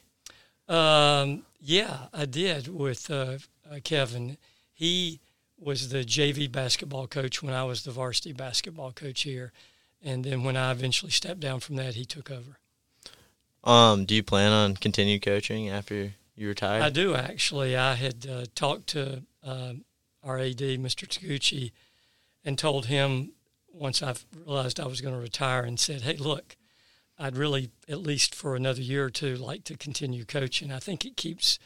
Um, 0.67 1.43
yeah, 1.59 2.07
I 2.13 2.25
did 2.25 2.67
with 2.67 3.09
uh, 3.09 3.37
uh, 3.69 3.79
Kevin. 3.83 4.37
He 4.73 5.19
was 5.57 5.89
the 5.89 6.03
JV 6.03 6.51
basketball 6.51 7.07
coach 7.07 7.41
when 7.41 7.53
I 7.53 7.63
was 7.63 7.83
the 7.83 7.91
varsity 7.91 8.33
basketball 8.33 8.91
coach 8.91 9.21
here, 9.21 9.51
and 10.03 10.23
then 10.23 10.43
when 10.43 10.57
I 10.57 10.71
eventually 10.71 11.11
stepped 11.11 11.39
down 11.39 11.59
from 11.61 11.77
that, 11.77 11.95
he 11.95 12.05
took 12.05 12.29
over. 12.29 12.57
Um, 13.63 14.05
do 14.05 14.15
you 14.15 14.23
plan 14.23 14.51
on 14.51 14.75
continuing 14.75 15.19
coaching 15.19 15.69
after 15.69 16.13
you 16.35 16.47
retire? 16.47 16.81
I 16.81 16.89
do 16.89 17.15
actually. 17.15 17.75
I 17.75 17.95
had 17.95 18.27
uh, 18.29 18.45
talked 18.53 18.87
to 18.87 19.23
um, 19.43 19.83
our 20.23 20.37
AD, 20.37 20.57
Mr. 20.57 21.07
Taguchi, 21.07 21.71
and 22.45 22.57
told 22.57 22.85
him 22.85 23.31
once 23.73 24.03
I 24.03 24.15
realized 24.45 24.79
I 24.79 24.85
was 24.85 25.01
going 25.01 25.15
to 25.15 25.19
retire, 25.19 25.63
and 25.63 25.79
said, 25.79 26.01
"Hey, 26.01 26.17
look, 26.17 26.55
I'd 27.19 27.35
really, 27.37 27.71
at 27.89 27.99
least 28.01 28.35
for 28.35 28.55
another 28.55 28.81
year 28.81 29.05
or 29.05 29.09
two, 29.09 29.35
like 29.35 29.63
to 29.65 29.77
continue 29.77 30.23
coaching. 30.23 30.71
I 30.71 30.79
think 30.79 31.03
it 31.05 31.17
keeps 31.17 31.57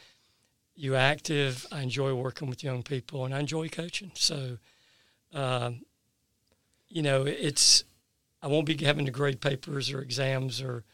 you 0.74 0.94
active. 0.94 1.66
I 1.70 1.82
enjoy 1.82 2.14
working 2.14 2.48
with 2.48 2.64
young 2.64 2.82
people, 2.82 3.24
and 3.24 3.34
I 3.34 3.40
enjoy 3.40 3.68
coaching. 3.68 4.12
So, 4.14 4.58
um, 5.34 5.82
you 6.88 7.02
know, 7.02 7.24
it's 7.24 7.84
I 8.42 8.48
won't 8.48 8.66
be 8.66 8.76
having 8.84 9.06
to 9.06 9.12
grade 9.12 9.40
papers 9.40 9.92
or 9.92 10.00
exams 10.00 10.60
or 10.60 10.84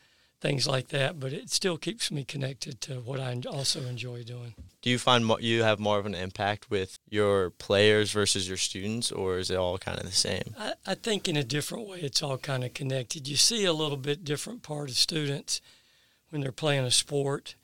things 0.40 0.68
like 0.68 0.88
that, 0.88 1.18
but 1.18 1.32
it 1.32 1.50
still 1.50 1.76
keeps 1.76 2.10
me 2.10 2.24
connected 2.24 2.80
to 2.82 2.94
what 2.94 3.20
I 3.20 3.40
also 3.50 3.80
enjoy 3.82 4.22
doing. 4.22 4.54
Do 4.82 4.90
you 4.90 4.98
find 4.98 5.28
you 5.40 5.62
have 5.64 5.80
more 5.80 5.98
of 5.98 6.06
an 6.06 6.14
impact 6.14 6.70
with 6.70 6.98
your 7.08 7.50
players 7.50 8.12
versus 8.12 8.46
your 8.46 8.56
students, 8.56 9.10
or 9.10 9.38
is 9.38 9.50
it 9.50 9.56
all 9.56 9.78
kind 9.78 9.98
of 9.98 10.04
the 10.04 10.12
same? 10.12 10.54
I, 10.56 10.74
I 10.86 10.94
think 10.94 11.28
in 11.28 11.36
a 11.36 11.42
different 11.42 11.88
way, 11.88 11.98
it's 12.00 12.22
all 12.22 12.38
kind 12.38 12.62
of 12.62 12.74
connected. 12.74 13.26
You 13.26 13.36
see 13.36 13.64
a 13.64 13.72
little 13.72 13.96
bit 13.96 14.24
different 14.24 14.62
part 14.62 14.90
of 14.90 14.96
students 14.96 15.60
when 16.30 16.42
they're 16.42 16.52
playing 16.52 16.84
a 16.84 16.90
sport. 16.90 17.56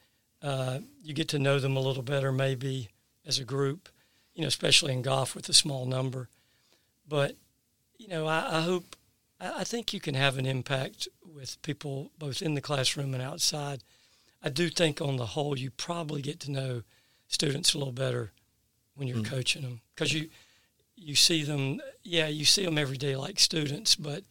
Uh, 0.43 0.81
you 1.02 1.14
get 1.14 1.28
to 1.28 1.38
know 1.38 1.59
them 1.59 1.76
a 1.76 1.81
little 1.81 2.02
better, 2.02 2.33
maybe 2.33 2.88
as 3.25 3.38
a 3.38 3.45
group. 3.45 3.88
You 4.35 4.43
know, 4.43 4.49
especially 4.49 4.93
in 4.93 5.02
golf 5.02 5.37
with 5.37 5.49
a 5.49 5.52
small 5.52 5.87
number. 5.87 6.28
But 7.09 7.37
you 7.99 8.09
know, 8.09 8.26
I, 8.26 8.59
I 8.59 8.61
hope, 8.62 8.97
I, 9.56 9.64
think 9.64 9.92
you 9.92 10.00
can 10.00 10.14
have 10.14 10.38
an 10.38 10.46
impact 10.46 11.08
with 11.24 11.60
people 11.62 12.10
both 12.18 12.40
in 12.42 12.54
the 12.54 12.60
classroom 12.60 13.14
and 13.14 13.22
outside. 13.22 13.82
I 14.42 14.48
do 14.50 14.68
think 14.68 15.00
on 15.00 15.16
the 15.16 15.26
whole, 15.26 15.58
you 15.58 15.70
probably 15.70 16.22
get 16.22 16.40
to 16.40 16.50
know 16.50 16.82
students 17.28 17.74
a 17.74 17.78
little 17.78 17.92
better 17.92 18.32
when 18.94 19.08
you're 19.08 19.18
Mm. 19.18 19.26
coaching 19.26 19.62
them 19.62 19.80
because 19.94 20.12
you 20.12 20.28
you 20.96 21.16
see 21.16 21.42
them. 21.42 21.80
Yeah, 22.04 22.28
you 22.28 22.44
see 22.44 22.64
them 22.64 22.78
every 22.78 22.96
day 22.96 23.16
like 23.16 23.40
students, 23.40 23.96
but 23.96 24.22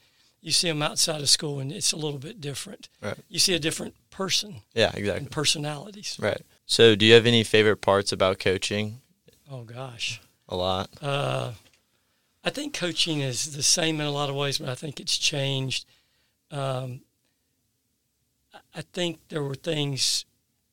you 0.41 0.51
see 0.51 0.69
them 0.69 0.81
outside 0.81 1.19
of 1.21 1.29
school 1.29 1.59
and 1.59 1.71
it's 1.71 1.91
a 1.91 1.97
little 1.97 2.19
bit 2.19 2.39
different. 2.39 2.87
Right. 3.01 3.17
You 3.27 3.39
see 3.39 3.53
a 3.53 3.59
different 3.59 3.95
person 4.09 4.61
Yeah, 4.73 4.89
and 4.89 4.97
exactly. 4.97 5.27
personalities. 5.29 6.17
Right. 6.19 6.41
So, 6.65 6.95
do 6.95 7.05
you 7.05 7.13
have 7.15 7.25
any 7.25 7.43
favorite 7.43 7.81
parts 7.81 8.11
about 8.13 8.39
coaching? 8.39 9.01
Oh 9.51 9.63
gosh. 9.63 10.21
A 10.47 10.55
lot. 10.55 10.89
Uh, 11.01 11.51
I 12.43 12.49
think 12.49 12.73
coaching 12.73 13.21
is 13.21 13.55
the 13.55 13.63
same 13.63 14.01
in 14.01 14.05
a 14.05 14.11
lot 14.11 14.29
of 14.29 14.35
ways, 14.35 14.57
but 14.57 14.69
I 14.69 14.75
think 14.75 14.99
it's 14.99 15.17
changed. 15.17 15.85
Um, 16.51 17.01
I- 18.73 18.81
think 18.81 19.19
there 19.29 19.41
were 19.43 19.55
things 19.55 20.25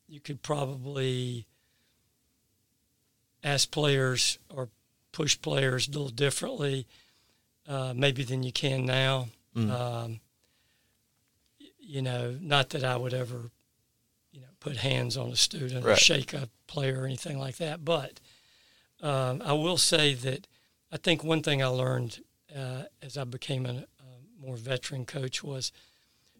you 0.07 0.19
could 0.19 0.41
probably 0.41 1.47
ask 3.43 3.71
players 3.71 4.37
or 4.49 4.69
push 5.11 5.39
players 5.41 5.87
a 5.87 5.91
little 5.91 6.09
differently, 6.09 6.85
uh, 7.67 7.93
maybe 7.95 8.23
than 8.23 8.43
you 8.43 8.51
can 8.51 8.85
now. 8.85 9.29
Mm. 9.55 9.71
Um, 9.71 10.19
you 11.79 12.01
know, 12.01 12.37
not 12.41 12.69
that 12.69 12.83
I 12.83 12.95
would 12.97 13.13
ever, 13.13 13.51
you 14.31 14.41
know, 14.41 14.47
put 14.59 14.77
hands 14.77 15.17
on 15.17 15.29
a 15.31 15.35
student 15.35 15.85
or 15.85 15.95
shake 15.95 16.33
a 16.33 16.49
player 16.67 17.01
or 17.01 17.05
anything 17.05 17.39
like 17.39 17.57
that, 17.57 17.83
but 17.83 18.19
um, 19.01 19.41
I 19.43 19.53
will 19.53 19.77
say 19.77 20.13
that 20.13 20.47
I 20.91 20.97
think 20.97 21.23
one 21.23 21.41
thing 21.41 21.63
I 21.63 21.67
learned 21.67 22.21
uh, 22.55 22.83
as 23.01 23.17
I 23.17 23.23
became 23.23 23.65
a, 23.65 23.69
a 23.69 24.45
more 24.45 24.57
veteran 24.57 25.05
coach 25.05 25.43
was 25.43 25.71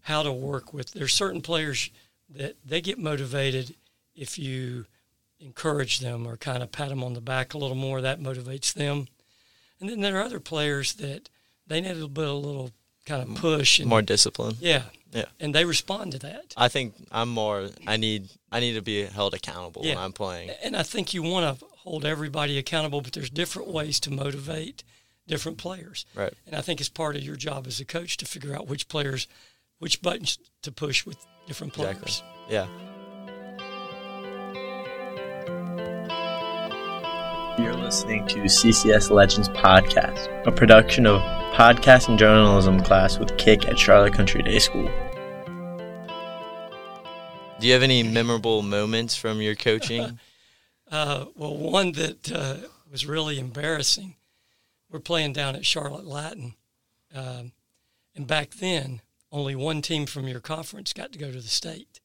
how 0.01 0.23
to 0.23 0.31
work 0.31 0.73
with. 0.73 0.91
There's 0.91 1.13
certain 1.13 1.41
players 1.41 1.89
that 2.29 2.55
they 2.65 2.81
get 2.81 2.99
motivated 2.99 3.75
if 4.15 4.37
you 4.37 4.85
encourage 5.39 5.99
them 5.99 6.27
or 6.27 6.37
kind 6.37 6.61
of 6.61 6.71
pat 6.71 6.89
them 6.89 7.03
on 7.03 7.13
the 7.13 7.21
back 7.21 7.53
a 7.53 7.57
little 7.57 7.75
more. 7.75 8.01
That 8.01 8.19
motivates 8.19 8.73
them. 8.73 9.07
And 9.79 9.89
then 9.89 10.01
there 10.01 10.17
are 10.17 10.23
other 10.23 10.39
players 10.39 10.93
that 10.95 11.29
they 11.65 11.81
need 11.81 11.91
a 11.91 11.93
little 11.93 12.09
bit, 12.09 12.27
a 12.27 12.33
little 12.33 12.71
kind 13.11 13.29
of 13.29 13.35
push 13.35 13.79
and 13.79 13.87
More 13.89 14.01
discipline. 14.01 14.55
yeah, 14.59 14.83
Yeah. 15.13 15.25
and 15.39 15.53
they 15.55 15.65
respond 15.65 16.11
to 16.13 16.19
that. 16.19 16.53
I 16.57 16.67
think 16.69 16.93
I'm 17.11 17.29
more. 17.29 17.69
I 17.87 17.97
need. 17.97 18.29
I 18.51 18.59
need 18.59 18.73
to 18.75 18.81
be 18.81 19.05
held 19.05 19.33
accountable 19.33 19.81
when 19.83 19.97
I'm 19.97 20.13
playing. 20.13 20.49
And 20.63 20.75
I 20.75 20.83
think 20.83 21.13
you 21.13 21.23
want 21.23 21.43
to 21.59 21.65
hold 21.83 22.05
everybody 22.05 22.57
accountable, 22.57 23.01
but 23.01 23.13
there's 23.13 23.29
different 23.29 23.67
ways 23.69 23.99
to 24.01 24.11
motivate 24.11 24.83
different 25.27 25.57
players. 25.57 26.05
Right. 26.15 26.33
And 26.45 26.55
I 26.55 26.61
think 26.61 26.79
it's 26.79 26.89
part 26.89 27.15
of 27.15 27.23
your 27.23 27.35
job 27.37 27.65
as 27.67 27.79
a 27.79 27.85
coach 27.85 28.17
to 28.17 28.25
figure 28.25 28.53
out 28.55 28.67
which 28.67 28.87
players, 28.87 29.27
which 29.79 30.01
buttons 30.01 30.37
to 30.63 30.71
push 30.71 31.05
with 31.05 31.17
different 31.47 31.73
players. 31.73 31.97
Exactly. 31.97 32.53
Yeah. 32.55 32.67
Listening 37.91 38.25
to 38.25 38.37
CCS 38.43 39.11
Legends 39.11 39.49
Podcast, 39.49 40.47
a 40.47 40.51
production 40.53 41.05
of 41.05 41.19
Podcast 41.53 42.07
and 42.07 42.17
Journalism 42.17 42.81
class 42.81 43.19
with 43.19 43.37
Kick 43.37 43.67
at 43.67 43.77
Charlotte 43.77 44.13
Country 44.13 44.41
Day 44.41 44.59
School. 44.59 44.89
Do 47.59 47.67
you 47.67 47.73
have 47.73 47.83
any 47.83 48.01
memorable 48.01 48.61
moments 48.61 49.17
from 49.17 49.41
your 49.41 49.55
coaching? 49.55 50.19
Uh, 50.89 51.27
well, 51.37 51.55
one 51.55 51.93
that 51.93 52.29
uh, 52.33 52.57
was 52.91 53.05
really 53.05 53.39
embarrassing. 53.39 54.15
We're 54.89 54.99
playing 54.99 55.31
down 55.31 55.55
at 55.55 55.65
Charlotte 55.65 56.05
Latin, 56.05 56.55
um, 57.15 57.53
and 58.13 58.27
back 58.27 58.51
then, 58.55 58.99
only 59.31 59.55
one 59.55 59.81
team 59.81 60.05
from 60.05 60.27
your 60.27 60.41
conference 60.41 60.91
got 60.91 61.13
to 61.13 61.17
go 61.17 61.31
to 61.31 61.39
the 61.39 61.43
state. 61.43 62.01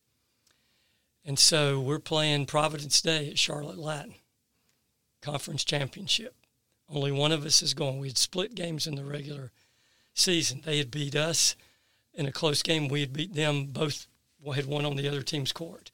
And 1.24 1.36
so 1.36 1.80
we're 1.80 1.98
playing 1.98 2.46
Providence 2.46 3.02
Day 3.02 3.28
at 3.28 3.40
Charlotte 3.40 3.78
Latin, 3.78 4.14
conference 5.26 5.64
championship. 5.64 6.34
Only 6.88 7.10
one 7.10 7.32
of 7.32 7.44
us 7.44 7.62
is 7.62 7.74
going. 7.74 7.98
We 7.98 8.08
had 8.08 8.18
split 8.18 8.54
games 8.54 8.86
in 8.86 8.94
the 8.94 9.04
regular 9.04 9.50
season. 10.14 10.62
They 10.64 10.78
had 10.78 10.90
beat 10.90 11.16
us 11.16 11.56
in 12.14 12.26
a 12.26 12.32
close 12.32 12.62
game. 12.62 12.86
We 12.86 13.00
had 13.00 13.12
beat 13.12 13.34
them. 13.34 13.66
Both 13.66 14.06
had 14.54 14.66
won 14.66 14.84
on 14.84 14.96
the 14.96 15.08
other 15.08 15.22
team's 15.22 15.52
court. 15.52 15.90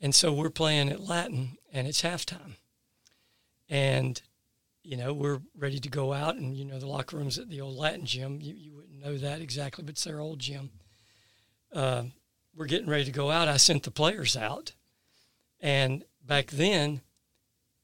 And 0.00 0.14
so 0.14 0.32
we're 0.32 0.50
playing 0.50 0.90
at 0.90 1.00
Latin, 1.00 1.58
and 1.72 1.88
it's 1.88 2.02
halftime. 2.02 2.54
And, 3.68 4.22
you 4.84 4.96
know, 4.96 5.12
we're 5.12 5.40
ready 5.58 5.80
to 5.80 5.88
go 5.88 6.12
out, 6.12 6.36
and, 6.36 6.56
you 6.56 6.64
know, 6.64 6.78
the 6.78 6.86
locker 6.86 7.16
room's 7.16 7.38
at 7.38 7.48
the 7.48 7.60
old 7.60 7.76
Latin 7.76 8.06
gym. 8.06 8.38
You, 8.40 8.54
you 8.54 8.74
wouldn't 8.74 9.04
know 9.04 9.16
that 9.16 9.40
exactly, 9.40 9.82
but 9.82 9.92
it's 9.92 10.04
their 10.04 10.20
old 10.20 10.38
gym. 10.38 10.70
Uh, 11.72 12.04
we're 12.54 12.66
getting 12.66 12.88
ready 12.88 13.04
to 13.06 13.10
go 13.10 13.30
out. 13.30 13.48
I 13.48 13.56
sent 13.56 13.82
the 13.82 13.90
players 13.90 14.36
out. 14.36 14.72
And 15.60 16.04
back 16.24 16.50
then, 16.52 17.00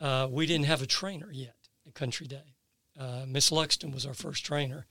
uh, 0.02 0.28
we 0.28 0.46
didn't 0.46 0.66
have 0.66 0.82
a 0.82 0.86
trainer 0.86 1.30
yet 1.32 1.54
at 1.86 1.94
Country 1.94 2.26
Day. 2.26 2.54
Uh, 2.98 3.24
Miss 3.26 3.50
Luxton 3.50 3.94
was 3.94 4.04
our 4.04 4.14
first 4.14 4.44
trainer. 4.44 4.86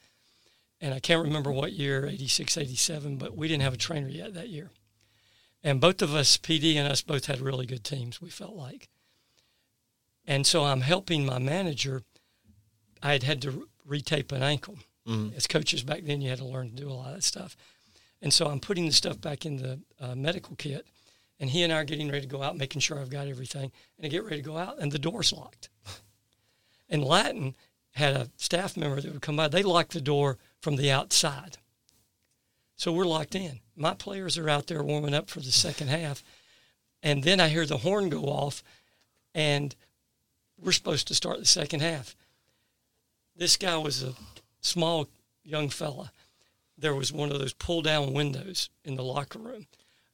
And 0.79 0.93
I 0.95 0.99
can't 0.99 1.23
remember 1.23 1.51
what 1.51 1.73
year, 1.73 2.07
86, 2.07 2.57
87, 2.57 3.17
but 3.17 3.37
we 3.37 3.47
didn't 3.47 3.61
have 3.61 3.73
a 3.73 3.77
trainer 3.77 4.07
yet 4.07 4.33
that 4.33 4.49
year. 4.49 4.71
And 5.63 5.79
both 5.79 6.01
of 6.01 6.15
us, 6.15 6.37
PD 6.37 6.75
and 6.75 6.91
us, 6.91 7.03
both 7.03 7.27
had 7.27 7.39
really 7.39 7.67
good 7.67 7.83
teams, 7.83 8.19
we 8.19 8.29
felt 8.29 8.55
like. 8.55 8.89
And 10.25 10.47
so 10.47 10.63
I'm 10.63 10.81
helping 10.81 11.25
my 11.25 11.37
manager. 11.37 12.01
I 13.03 13.11
had 13.11 13.23
had 13.23 13.41
to 13.43 13.67
retape 13.87 14.31
an 14.31 14.41
ankle. 14.41 14.79
Mhm. 15.05 15.35
As 15.35 15.45
coaches 15.45 15.83
back 15.83 16.03
then, 16.03 16.21
you 16.21 16.29
had 16.29 16.39
to 16.39 16.45
learn 16.45 16.69
to 16.69 16.75
do 16.75 16.89
a 16.89 16.93
lot 16.93 17.09
of 17.09 17.15
that 17.15 17.23
stuff. 17.23 17.55
And 18.21 18.33
so 18.33 18.47
I'm 18.47 18.59
putting 18.59 18.85
the 18.85 18.91
stuff 18.93 19.19
back 19.19 19.45
in 19.45 19.57
the 19.57 19.81
uh, 19.99 20.15
medical 20.15 20.55
kit. 20.55 20.87
And 21.41 21.49
he 21.49 21.63
and 21.63 21.73
I 21.73 21.77
are 21.77 21.83
getting 21.83 22.07
ready 22.07 22.21
to 22.21 22.27
go 22.27 22.43
out, 22.43 22.55
making 22.55 22.81
sure 22.81 22.99
I've 22.99 23.09
got 23.09 23.27
everything. 23.27 23.71
And 23.97 24.05
I 24.05 24.09
get 24.09 24.23
ready 24.23 24.37
to 24.37 24.47
go 24.47 24.57
out, 24.57 24.77
and 24.79 24.91
the 24.91 24.99
door's 24.99 25.33
locked. 25.33 25.69
and 26.89 27.03
Latin 27.03 27.55
had 27.95 28.13
a 28.13 28.29
staff 28.37 28.77
member 28.77 29.01
that 29.01 29.11
would 29.11 29.23
come 29.23 29.37
by. 29.37 29.47
They 29.47 29.63
locked 29.63 29.93
the 29.93 30.01
door 30.01 30.37
from 30.61 30.75
the 30.75 30.91
outside. 30.91 31.57
So 32.75 32.91
we're 32.91 33.05
locked 33.05 33.33
in. 33.33 33.59
My 33.75 33.95
players 33.95 34.37
are 34.37 34.49
out 34.49 34.67
there 34.67 34.83
warming 34.83 35.15
up 35.15 35.31
for 35.31 35.39
the 35.39 35.51
second 35.51 35.87
half. 35.89 36.23
And 37.01 37.23
then 37.23 37.39
I 37.39 37.49
hear 37.49 37.65
the 37.65 37.77
horn 37.77 38.09
go 38.09 38.25
off, 38.25 38.63
and 39.33 39.75
we're 40.59 40.71
supposed 40.71 41.07
to 41.07 41.15
start 41.15 41.39
the 41.39 41.45
second 41.45 41.79
half. 41.79 42.15
This 43.35 43.57
guy 43.57 43.77
was 43.77 44.03
a 44.03 44.13
small 44.59 45.09
young 45.43 45.69
fella. 45.69 46.11
There 46.77 46.93
was 46.93 47.11
one 47.11 47.31
of 47.31 47.39
those 47.39 47.53
pull 47.53 47.81
down 47.81 48.13
windows 48.13 48.69
in 48.85 48.95
the 48.95 49.03
locker 49.03 49.39
room. 49.39 49.65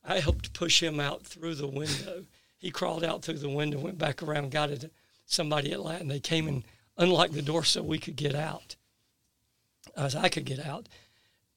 I 0.07 0.21
helped 0.21 0.53
push 0.53 0.81
him 0.81 1.01
out 1.01 1.27
through 1.27 1.55
the 1.55 1.67
window. 1.67 2.25
He 2.57 2.71
crawled 2.71 3.03
out 3.03 3.23
through 3.23 3.39
the 3.39 3.49
window, 3.49 3.77
went 3.77 3.97
back 3.97 4.23
around, 4.23 4.51
got 4.51 4.71
it. 4.71 4.91
Somebody 5.25 5.73
at 5.73 5.81
Latin. 5.81 6.07
They 6.07 6.21
came 6.21 6.47
and 6.47 6.63
unlocked 6.97 7.33
the 7.33 7.41
door 7.41 7.65
so 7.65 7.83
we 7.83 7.99
could 7.99 8.15
get 8.15 8.33
out, 8.33 8.77
as 9.97 10.15
I 10.15 10.29
could 10.29 10.45
get 10.45 10.65
out. 10.65 10.87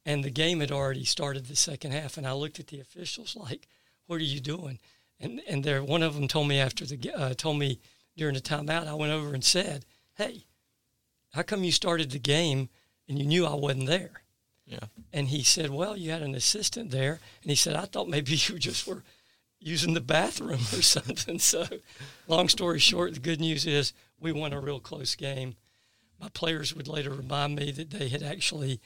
And 0.04 0.24
the 0.24 0.30
game 0.30 0.58
had 0.58 0.72
already 0.72 1.04
started 1.04 1.46
the 1.46 1.54
second 1.54 1.92
half. 1.92 2.16
And 2.16 2.26
I 2.26 2.32
looked 2.32 2.58
at 2.58 2.66
the 2.66 2.80
officials 2.80 3.36
like, 3.36 3.68
"What 4.06 4.20
are 4.20 4.24
you 4.24 4.40
doing?" 4.40 4.80
And 5.20 5.40
and 5.46 5.62
there, 5.62 5.84
one 5.84 6.02
of 6.02 6.14
them 6.14 6.26
told 6.26 6.48
me 6.48 6.58
after 6.58 6.84
the 6.84 7.12
uh, 7.12 7.34
told 7.34 7.58
me 7.58 7.78
during 8.16 8.34
the 8.34 8.40
timeout. 8.40 8.88
I 8.88 8.94
went 8.94 9.12
over 9.12 9.32
and 9.32 9.44
said, 9.44 9.86
"Hey, 10.14 10.46
how 11.32 11.42
come 11.42 11.62
you 11.62 11.72
started 11.72 12.10
the 12.10 12.18
game 12.18 12.68
and 13.08 13.16
you 13.16 13.24
knew 13.24 13.46
I 13.46 13.54
wasn't 13.54 13.86
there?" 13.86 14.24
Yeah. 14.70 14.86
And 15.12 15.28
he 15.28 15.42
said, 15.42 15.70
Well, 15.70 15.96
you 15.96 16.12
had 16.12 16.22
an 16.22 16.34
assistant 16.34 16.92
there. 16.92 17.18
And 17.42 17.50
he 17.50 17.56
said, 17.56 17.74
I 17.74 17.84
thought 17.84 18.08
maybe 18.08 18.32
you 18.36 18.58
just 18.58 18.86
were 18.86 19.02
using 19.58 19.94
the 19.94 20.00
bathroom 20.00 20.60
or 20.72 20.82
something. 20.82 21.38
So, 21.38 21.66
long 22.28 22.48
story 22.48 22.78
short, 22.78 23.14
the 23.14 23.20
good 23.20 23.40
news 23.40 23.66
is 23.66 23.92
we 24.18 24.32
won 24.32 24.52
a 24.52 24.60
real 24.60 24.80
close 24.80 25.14
game. 25.16 25.56
My 26.20 26.28
players 26.28 26.74
would 26.74 26.88
later 26.88 27.10
remind 27.10 27.56
me 27.56 27.72
that 27.72 27.90
they 27.90 28.08
had 28.08 28.22
actually 28.22 28.80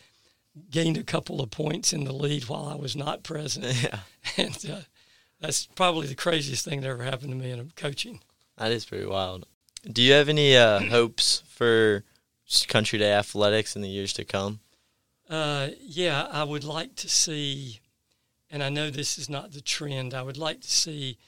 gained 0.70 0.96
a 0.96 1.02
couple 1.02 1.40
of 1.40 1.50
points 1.50 1.92
in 1.92 2.04
the 2.04 2.12
lead 2.12 2.48
while 2.48 2.66
I 2.66 2.76
was 2.76 2.96
not 2.96 3.22
present. 3.22 3.66
yeah. 3.82 4.00
And 4.36 4.70
uh, 4.70 4.80
that's 5.40 5.66
probably 5.66 6.06
the 6.06 6.14
craziest 6.14 6.64
thing 6.64 6.80
that 6.80 6.88
ever 6.88 7.02
happened 7.02 7.30
to 7.30 7.36
me 7.36 7.50
in 7.50 7.72
coaching. 7.76 8.20
That 8.56 8.72
is 8.72 8.84
pretty 8.84 9.06
wild. 9.06 9.46
Do 9.90 10.00
you 10.00 10.12
have 10.12 10.28
any 10.28 10.56
uh, 10.56 10.80
hopes 10.80 11.42
for 11.48 12.04
Country 12.68 12.98
Day 12.98 13.12
athletics 13.12 13.76
in 13.76 13.82
the 13.82 13.88
years 13.88 14.12
to 14.14 14.24
come? 14.24 14.60
Uh, 15.28 15.68
yeah, 15.80 16.26
I 16.30 16.44
would 16.44 16.64
like 16.64 16.96
to 16.96 17.08
see, 17.08 17.80
and 18.50 18.62
I 18.62 18.68
know 18.68 18.90
this 18.90 19.18
is 19.18 19.28
not 19.28 19.52
the 19.52 19.60
trend. 19.60 20.12
I 20.14 20.22
would 20.22 20.36
like 20.36 20.60
to 20.60 20.70
see 20.70 21.18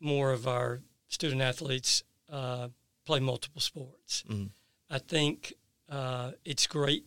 more 0.00 0.32
of 0.32 0.46
our 0.46 0.80
student 1.08 1.40
athletes 1.40 2.02
uh, 2.30 2.68
play 3.06 3.20
multiple 3.20 3.60
sports. 3.60 4.24
Mhm. 4.28 4.50
I 4.90 4.98
think 4.98 5.54
uh, 5.88 6.32
it's 6.44 6.66
great 6.66 7.06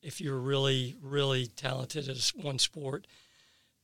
if 0.00 0.20
you're 0.20 0.38
really, 0.38 0.96
really 1.00 1.46
talented 1.46 2.08
at 2.08 2.18
one 2.34 2.58
sport, 2.58 3.06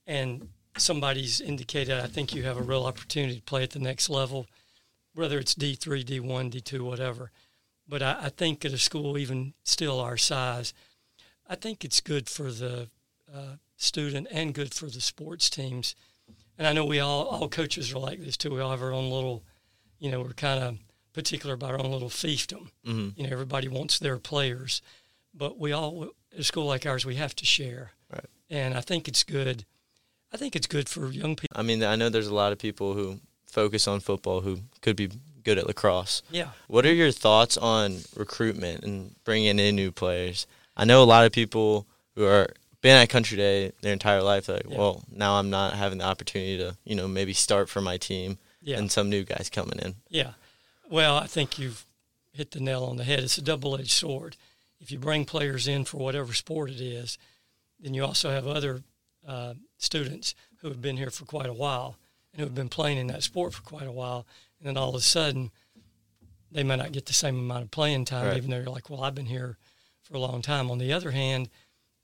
and 0.07 0.49
somebody's 0.77 1.41
indicated, 1.41 2.01
I 2.01 2.07
think 2.07 2.35
you 2.35 2.43
have 2.45 2.57
a 2.57 2.63
real 2.63 2.85
opportunity 2.85 3.37
to 3.37 3.43
play 3.43 3.63
at 3.63 3.71
the 3.71 3.79
next 3.79 4.09
level, 4.09 4.47
whether 5.15 5.39
it's 5.39 5.55
D3, 5.55 6.05
D1, 6.05 6.51
D2, 6.51 6.81
whatever. 6.81 7.31
But 7.87 8.03
I, 8.03 8.17
I 8.23 8.29
think 8.31 8.65
at 8.65 8.73
a 8.73 8.79
school 8.79 9.19
even 9.19 9.55
still 9.65 10.01
our 10.01 10.17
size, 10.17 10.73
I 11.49 11.55
think 11.55 11.85
it's 11.85 12.01
good 12.01 12.29
for 12.29 12.51
the 12.51 12.89
uh, 13.35 13.57
student 13.77 14.29
and 14.31 14.53
good 14.53 14.75
for 14.75 14.87
the 14.87 15.01
sports 15.01 15.49
teams. 15.49 15.95
And 16.59 16.67
I 16.67 16.73
know 16.73 16.85
we 16.85 17.01
all, 17.01 17.27
all 17.27 17.49
coaches 17.49 17.93
are 17.93 17.99
like 17.99 18.21
this 18.21 18.37
too. 18.37 18.51
We 18.51 18.61
all 18.61 18.71
have 18.71 18.83
our 18.83 18.93
own 18.93 19.11
little, 19.11 19.45
you 19.99 20.11
know, 20.11 20.21
we're 20.21 20.33
kind 20.33 20.63
of 20.63 20.79
particular 21.13 21.55
about 21.55 21.71
our 21.71 21.81
own 21.81 21.91
little 21.91 22.11
fiefdom. 22.11 22.71
Mm-hmm. 22.87 23.09
You 23.17 23.27
know, 23.27 23.33
everybody 23.33 23.69
wants 23.69 23.99
their 23.99 24.19
players, 24.19 24.83
but 25.33 25.59
we 25.59 25.73
all, 25.73 26.11
at 26.33 26.41
a 26.41 26.45
school 26.45 26.67
like 26.67 26.85
ours, 26.85 27.07
we 27.07 27.15
have 27.15 27.35
to 27.37 27.47
share. 27.47 27.93
Right. 28.13 28.27
And 28.51 28.75
I 28.75 28.81
think 28.81 29.09
it's 29.09 29.23
good. 29.25 29.65
I 30.33 30.37
think 30.37 30.55
it's 30.55 30.67
good 30.67 30.89
for 30.89 31.11
young 31.11 31.37
people. 31.37 31.59
I 31.59 31.63
mean, 31.63 31.83
I 31.83 31.97
know 31.97 32.09
there's 32.09 32.27
a 32.27 32.35
lot 32.35 32.53
of 32.53 32.59
people 32.59 32.95
who 32.95 33.21
focus 33.47 33.89
on 33.89 34.01
football 34.01 34.43
who 34.43 34.61
could 34.83 34.97
be 34.97 35.11
good 35.43 35.59
at 35.59 35.67
lacrosse. 35.67 36.23
Yeah. 36.31 36.51
What 36.67 36.85
are 36.85 36.93
your 36.93 37.13
thoughts 37.13 37.57
on 37.57 38.01
recruitment 38.15 38.85
and 38.85 39.15
bringing 39.25 39.59
in 39.59 39.77
new 39.77 39.91
players? 39.91 40.47
I 40.79 40.85
know 40.85 41.03
a 41.03 41.05
lot 41.05 41.27
of 41.27 41.33
people 41.33 41.87
who 42.15 42.25
are 42.25 42.49
been 42.81 42.97
at 42.97 43.09
Country 43.09 43.37
Day 43.37 43.73
their 43.83 43.93
entire 43.93 44.23
life. 44.23 44.47
They're 44.47 44.57
like, 44.59 44.71
Yeah. 44.71 44.79
well, 44.79 45.03
now 45.11 45.35
I'm 45.39 45.51
not 45.51 45.75
having 45.75 45.99
the 45.99 46.05
opportunity 46.05 46.57
to, 46.59 46.77
you 46.85 46.95
know, 46.95 47.09
maybe 47.09 47.33
start 47.33 47.69
for 47.69 47.81
my 47.81 47.97
team, 47.97 48.39
Yeah. 48.63 48.79
and 48.79 48.91
some 48.91 49.11
new 49.11 49.25
guys 49.25 49.51
coming 49.51 49.81
in. 49.81 49.97
Yeah. 50.09 50.35
Well, 50.89 51.17
I 51.17 51.27
think 51.27 51.59
you've 51.59 51.85
hit 52.33 52.53
the 52.53 52.61
nail 52.61 52.85
on 52.85 52.97
the 52.97 53.05
head. 53.05 53.19
It's 53.21 53.37
a 53.37 53.43
double 53.43 53.75
edged 53.77 53.91
sword. 53.91 54.37
If 54.81 54.93
you 54.93 54.99
bring 55.01 55.25
players 55.25 55.67
in 55.67 55.85
for 55.85 55.97
whatever 55.99 56.33
sport 56.33 56.71
it 56.71 56.81
is, 56.81 57.19
then 57.81 57.95
you 57.95 58.05
also 58.05 58.31
have 58.31 58.47
other 58.47 58.85
uh, 59.27 59.55
students 59.77 60.37
who 60.61 60.69
have 60.69 60.81
been 60.81 60.97
here 60.97 61.11
for 61.11 61.25
quite 61.25 61.47
a 61.49 61.53
while 61.53 61.97
and 62.33 62.39
who 62.41 62.47
have 62.47 62.55
been 62.55 62.69
playing 62.69 62.99
in 62.99 63.09
that 63.09 63.25
sport 63.25 63.55
for 63.55 63.63
quite 63.63 63.89
a 63.89 63.93
while. 63.93 64.25
And 64.61 64.69
then 64.69 64.77
all 64.77 64.91
of 64.91 64.95
a 64.95 65.01
sudden, 65.01 65.51
they 66.53 66.63
may 66.63 66.77
not 66.77 66.93
get 66.93 67.07
the 67.07 67.13
same 67.13 67.37
amount 67.39 67.65
of 67.65 67.71
playing 67.73 68.05
time, 68.05 68.27
Right. 68.29 68.37
even 68.37 68.51
though 68.51 68.59
you're 68.59 68.67
like, 68.71 68.89
well, 68.89 69.03
I've 69.03 69.15
been 69.17 69.27
here 69.27 69.59
for 70.09 70.17
a 70.17 70.21
long 70.21 70.43
time. 70.43 70.71
On 70.71 70.79
the 70.79 70.93
other 70.93 71.11
hand, 71.11 71.51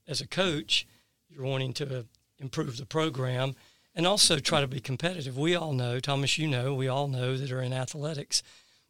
as 0.07 0.21
a 0.21 0.27
coach, 0.27 0.87
you're 1.29 1.43
wanting 1.43 1.73
to 1.73 2.05
improve 2.39 2.77
the 2.77 2.85
program 2.85 3.55
and 3.95 4.05
also 4.05 4.39
try 4.39 4.61
to 4.61 4.67
be 4.67 4.79
competitive. 4.79 5.37
We 5.37 5.55
all 5.55 5.73
know, 5.73 5.99
Thomas, 5.99 6.37
you 6.37 6.47
know, 6.47 6.73
we 6.73 6.87
all 6.87 7.07
know 7.07 7.37
that 7.37 7.51
are 7.51 7.61
in 7.61 7.73
athletics 7.73 8.43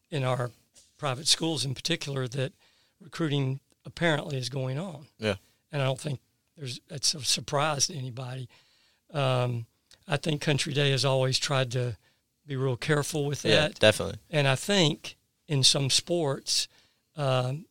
in 0.09 0.23
our 0.23 0.51
private 0.97 1.27
schools 1.27 1.63
in 1.63 1.73
particular 1.75 2.27
that 2.27 2.53
recruiting 2.99 3.59
apparently 3.85 4.37
is 4.37 4.49
going 4.49 4.79
on. 4.79 5.07
Yeah. 5.19 5.35
And 5.71 5.81
I 5.81 5.85
don't 5.85 5.99
think 5.99 6.19
there's 6.57 6.79
that's 6.87 7.13
a 7.13 7.23
surprise 7.23 7.87
to 7.87 7.95
anybody. 7.95 8.49
Um, 9.13 9.65
I 10.07 10.17
think 10.17 10.41
Country 10.41 10.73
Day 10.73 10.91
has 10.91 11.05
always 11.05 11.37
tried 11.37 11.71
to 11.71 11.97
be 12.45 12.55
real 12.55 12.77
careful 12.77 13.25
with 13.25 13.41
that. 13.43 13.49
Yeah, 13.49 13.67
that. 13.67 13.79
definitely. 13.79 14.19
And 14.29 14.47
I 14.47 14.55
think 14.55 15.17
in 15.47 15.63
some 15.63 15.89
sports, 15.89 16.67
um, 17.15 17.65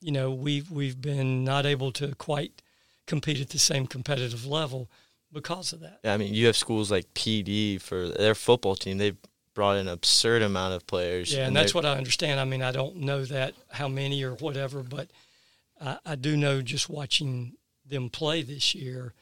you 0.00 0.12
know, 0.12 0.30
we've 0.30 0.70
we've 0.70 1.00
been 1.00 1.44
not 1.44 1.66
able 1.66 1.92
to 1.92 2.14
quite 2.16 2.62
compete 3.06 3.40
at 3.40 3.50
the 3.50 3.58
same 3.58 3.86
competitive 3.86 4.46
level 4.46 4.88
because 5.32 5.72
of 5.72 5.80
that. 5.80 6.00
Yeah, 6.04 6.14
I 6.14 6.16
mean, 6.16 6.34
you 6.34 6.46
have 6.46 6.56
schools 6.56 6.90
like 6.90 7.12
PD 7.14 7.80
for 7.80 8.08
their 8.08 8.34
football 8.34 8.76
team. 8.76 8.98
They've 8.98 9.16
brought 9.54 9.76
in 9.76 9.88
an 9.88 9.92
absurd 9.92 10.42
amount 10.42 10.74
of 10.74 10.86
players. 10.86 11.34
Yeah, 11.34 11.46
and 11.46 11.54
that's 11.56 11.74
what 11.74 11.84
I 11.84 11.96
understand. 11.96 12.40
I 12.40 12.44
mean, 12.44 12.62
I 12.62 12.72
don't 12.72 12.96
know 12.96 13.24
that 13.24 13.54
how 13.70 13.88
many 13.88 14.22
or 14.22 14.34
whatever, 14.34 14.82
but 14.82 15.10
I, 15.80 15.98
I 16.06 16.14
do 16.14 16.36
know 16.36 16.62
just 16.62 16.88
watching 16.88 17.54
them 17.84 18.08
play 18.10 18.42
this 18.42 18.74
year. 18.74 19.12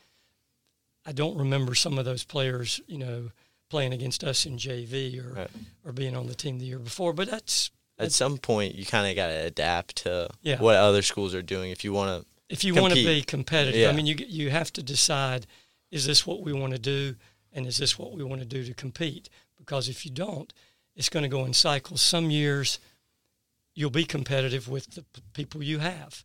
I 1.06 1.12
don't 1.12 1.38
remember 1.38 1.74
some 1.74 1.98
of 1.98 2.04
those 2.04 2.24
players, 2.24 2.80
you 2.86 2.98
know, 2.98 3.30
playing 3.70 3.92
against 3.94 4.22
us 4.22 4.44
in 4.46 4.58
JV 4.58 5.18
or 5.24 5.32
Right. 5.32 5.50
or 5.84 5.92
being 5.92 6.14
on 6.16 6.26
the 6.26 6.34
team 6.34 6.58
the 6.58 6.66
year 6.66 6.78
before. 6.78 7.12
But 7.14 7.30
that's 7.30 7.70
At 7.98 8.12
some 8.12 8.38
point, 8.38 8.74
you 8.76 8.84
kind 8.86 9.08
of 9.10 9.16
got 9.16 9.26
to 9.28 9.34
adapt 9.46 9.96
to 10.04 10.28
Yeah. 10.42 10.60
what 10.60 10.76
other 10.76 11.02
schools 11.02 11.34
are 11.34 11.42
doing 11.42 11.70
if 11.70 11.82
you 11.84 11.92
want 11.92 12.22
to. 12.22 12.28
if 12.48 12.64
you 12.64 12.74
want 12.74 12.94
to 12.94 13.04
be 13.04 13.22
competitive. 13.22 13.80
Yeah. 13.80 13.88
I 13.90 13.92
mean, 13.92 14.06
you 14.06 14.14
you 14.26 14.50
have 14.50 14.72
to 14.74 14.82
decide: 14.82 15.46
is 15.90 16.06
this 16.06 16.26
what 16.26 16.40
we 16.42 16.52
want 16.52 16.72
to 16.74 16.78
do, 16.78 17.16
and 17.52 17.66
is 17.66 17.76
this 17.78 17.98
what 17.98 18.12
we 18.12 18.22
want 18.24 18.40
to 18.40 18.46
do 18.46 18.64
to 18.64 18.74
compete? 18.74 19.28
Because 19.56 19.88
if 19.88 20.04
you 20.06 20.12
don't, 20.12 20.52
it's 20.96 21.08
going 21.08 21.24
to 21.24 21.28
go 21.28 21.44
in 21.44 21.52
cycles. 21.54 22.00
Some 22.00 22.30
years 22.30 22.78
you'll 23.74 23.90
be 23.90 24.04
competitive 24.04 24.68
with 24.68 24.94
the 24.94 25.02
p- 25.02 25.22
people 25.32 25.62
you 25.62 25.78
have. 25.80 26.24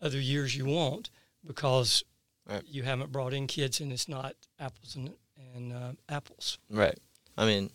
Other 0.00 0.20
years 0.20 0.56
you 0.56 0.66
won't 0.66 1.10
because 1.46 2.04
Right. 2.46 2.62
you 2.66 2.82
haven't 2.82 3.10
brought 3.12 3.32
in 3.32 3.46
kids, 3.46 3.80
and 3.80 3.90
it's 3.92 4.08
not 4.08 4.34
apples 4.58 4.94
and 4.96 5.14
and 5.54 5.72
uh, 5.72 5.92
apples. 6.08 6.58
Right. 6.70 6.98
I 7.36 7.46
mean, 7.46 7.70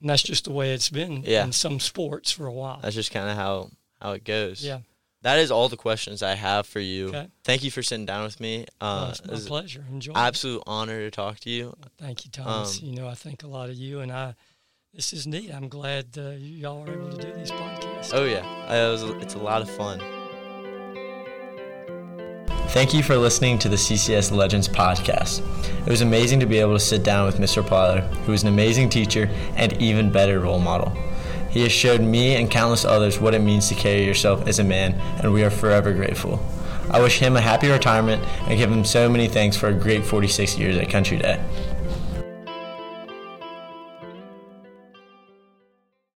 And 0.00 0.08
that's 0.10 0.22
just 0.22 0.44
the 0.44 0.52
way 0.52 0.72
it's 0.72 0.88
been 0.90 1.22
Yeah. 1.26 1.44
in 1.44 1.52
some 1.52 1.78
sports 1.80 2.30
for 2.32 2.46
a 2.46 2.52
while. 2.52 2.80
that's 2.82 2.94
just 2.94 3.10
kind 3.10 3.28
of 3.30 3.36
how 3.36 3.70
how 4.00 4.12
it 4.12 4.24
goes. 4.24 4.64
yeah, 4.64 4.80
That 5.22 5.38
is 5.38 5.50
all 5.50 5.68
the 5.68 5.76
questions 5.76 6.22
I 6.22 6.34
have 6.34 6.66
for 6.66 6.80
you. 6.80 7.08
Okay. 7.08 7.28
Thank 7.44 7.62
you 7.62 7.70
for 7.70 7.82
sitting 7.82 8.06
down 8.06 8.24
with 8.24 8.40
me. 8.40 8.64
well, 8.80 9.04
Uh, 9.04 9.10
it's 9.10 9.20
it 9.20 9.30
my 9.30 9.38
pleasure. 9.40 9.84
Enjoy. 9.90 10.12
absolute 10.14 10.62
honor 10.66 11.00
to 11.00 11.10
talk 11.10 11.38
to 11.40 11.50
you. 11.50 11.76
Thank 11.98 12.24
you, 12.24 12.30
Thomas. 12.30 12.78
Um, 12.80 12.86
you 12.88 12.94
know, 12.94 13.06
I 13.08 13.14
think 13.14 13.42
a 13.42 13.46
lot 13.48 13.68
of 13.68 13.76
you, 13.76 14.00
and 14.00 14.10
I. 14.10 14.34
This 14.94 15.12
is 15.12 15.24
neat. 15.26 15.52
I'm 15.54 15.68
glad 15.68 16.16
uh, 16.18 16.30
y'all 16.30 16.82
are 16.88 16.92
able 16.92 17.10
to 17.12 17.16
do 17.26 17.32
these 17.38 17.52
podcasts. 17.52 18.10
Oh 18.12 18.24
yeah, 18.24 18.44
Uh, 18.68 18.88
it 18.88 18.90
was, 18.90 19.02
it's 19.22 19.34
a 19.34 19.38
lot 19.38 19.62
of 19.62 19.70
fun. 19.70 20.00
Thank 22.70 22.94
you 22.94 23.02
for 23.02 23.16
listening 23.16 23.58
to 23.58 23.68
the 23.68 23.74
CCS 23.74 24.30
Legends 24.30 24.68
podcast. 24.68 25.40
It 25.84 25.90
was 25.90 26.02
amazing 26.02 26.38
to 26.38 26.46
be 26.46 26.58
able 26.58 26.74
to 26.74 26.78
sit 26.78 27.02
down 27.02 27.26
with 27.26 27.38
Mr. 27.38 27.64
Plyler, 27.64 28.02
who 28.18 28.32
is 28.32 28.42
an 28.42 28.48
amazing 28.48 28.90
teacher 28.90 29.28
and 29.56 29.72
even 29.82 30.12
better 30.12 30.38
role 30.38 30.60
model. 30.60 30.96
He 31.50 31.62
has 31.62 31.72
showed 31.72 32.00
me 32.00 32.36
and 32.36 32.48
countless 32.48 32.84
others 32.84 33.18
what 33.18 33.34
it 33.34 33.40
means 33.40 33.68
to 33.70 33.74
carry 33.74 34.06
yourself 34.06 34.46
as 34.46 34.60
a 34.60 34.64
man, 34.64 34.92
and 35.20 35.32
we 35.32 35.42
are 35.42 35.50
forever 35.50 35.92
grateful. 35.92 36.40
I 36.88 37.00
wish 37.00 37.18
him 37.18 37.36
a 37.36 37.40
happy 37.40 37.68
retirement 37.68 38.22
and 38.42 38.56
give 38.56 38.70
him 38.70 38.84
so 38.84 39.08
many 39.08 39.26
thanks 39.26 39.56
for 39.56 39.66
a 39.66 39.74
great 39.74 40.06
46 40.06 40.56
years 40.56 40.76
at 40.76 40.88
Country 40.88 41.18
Day. 41.18 41.44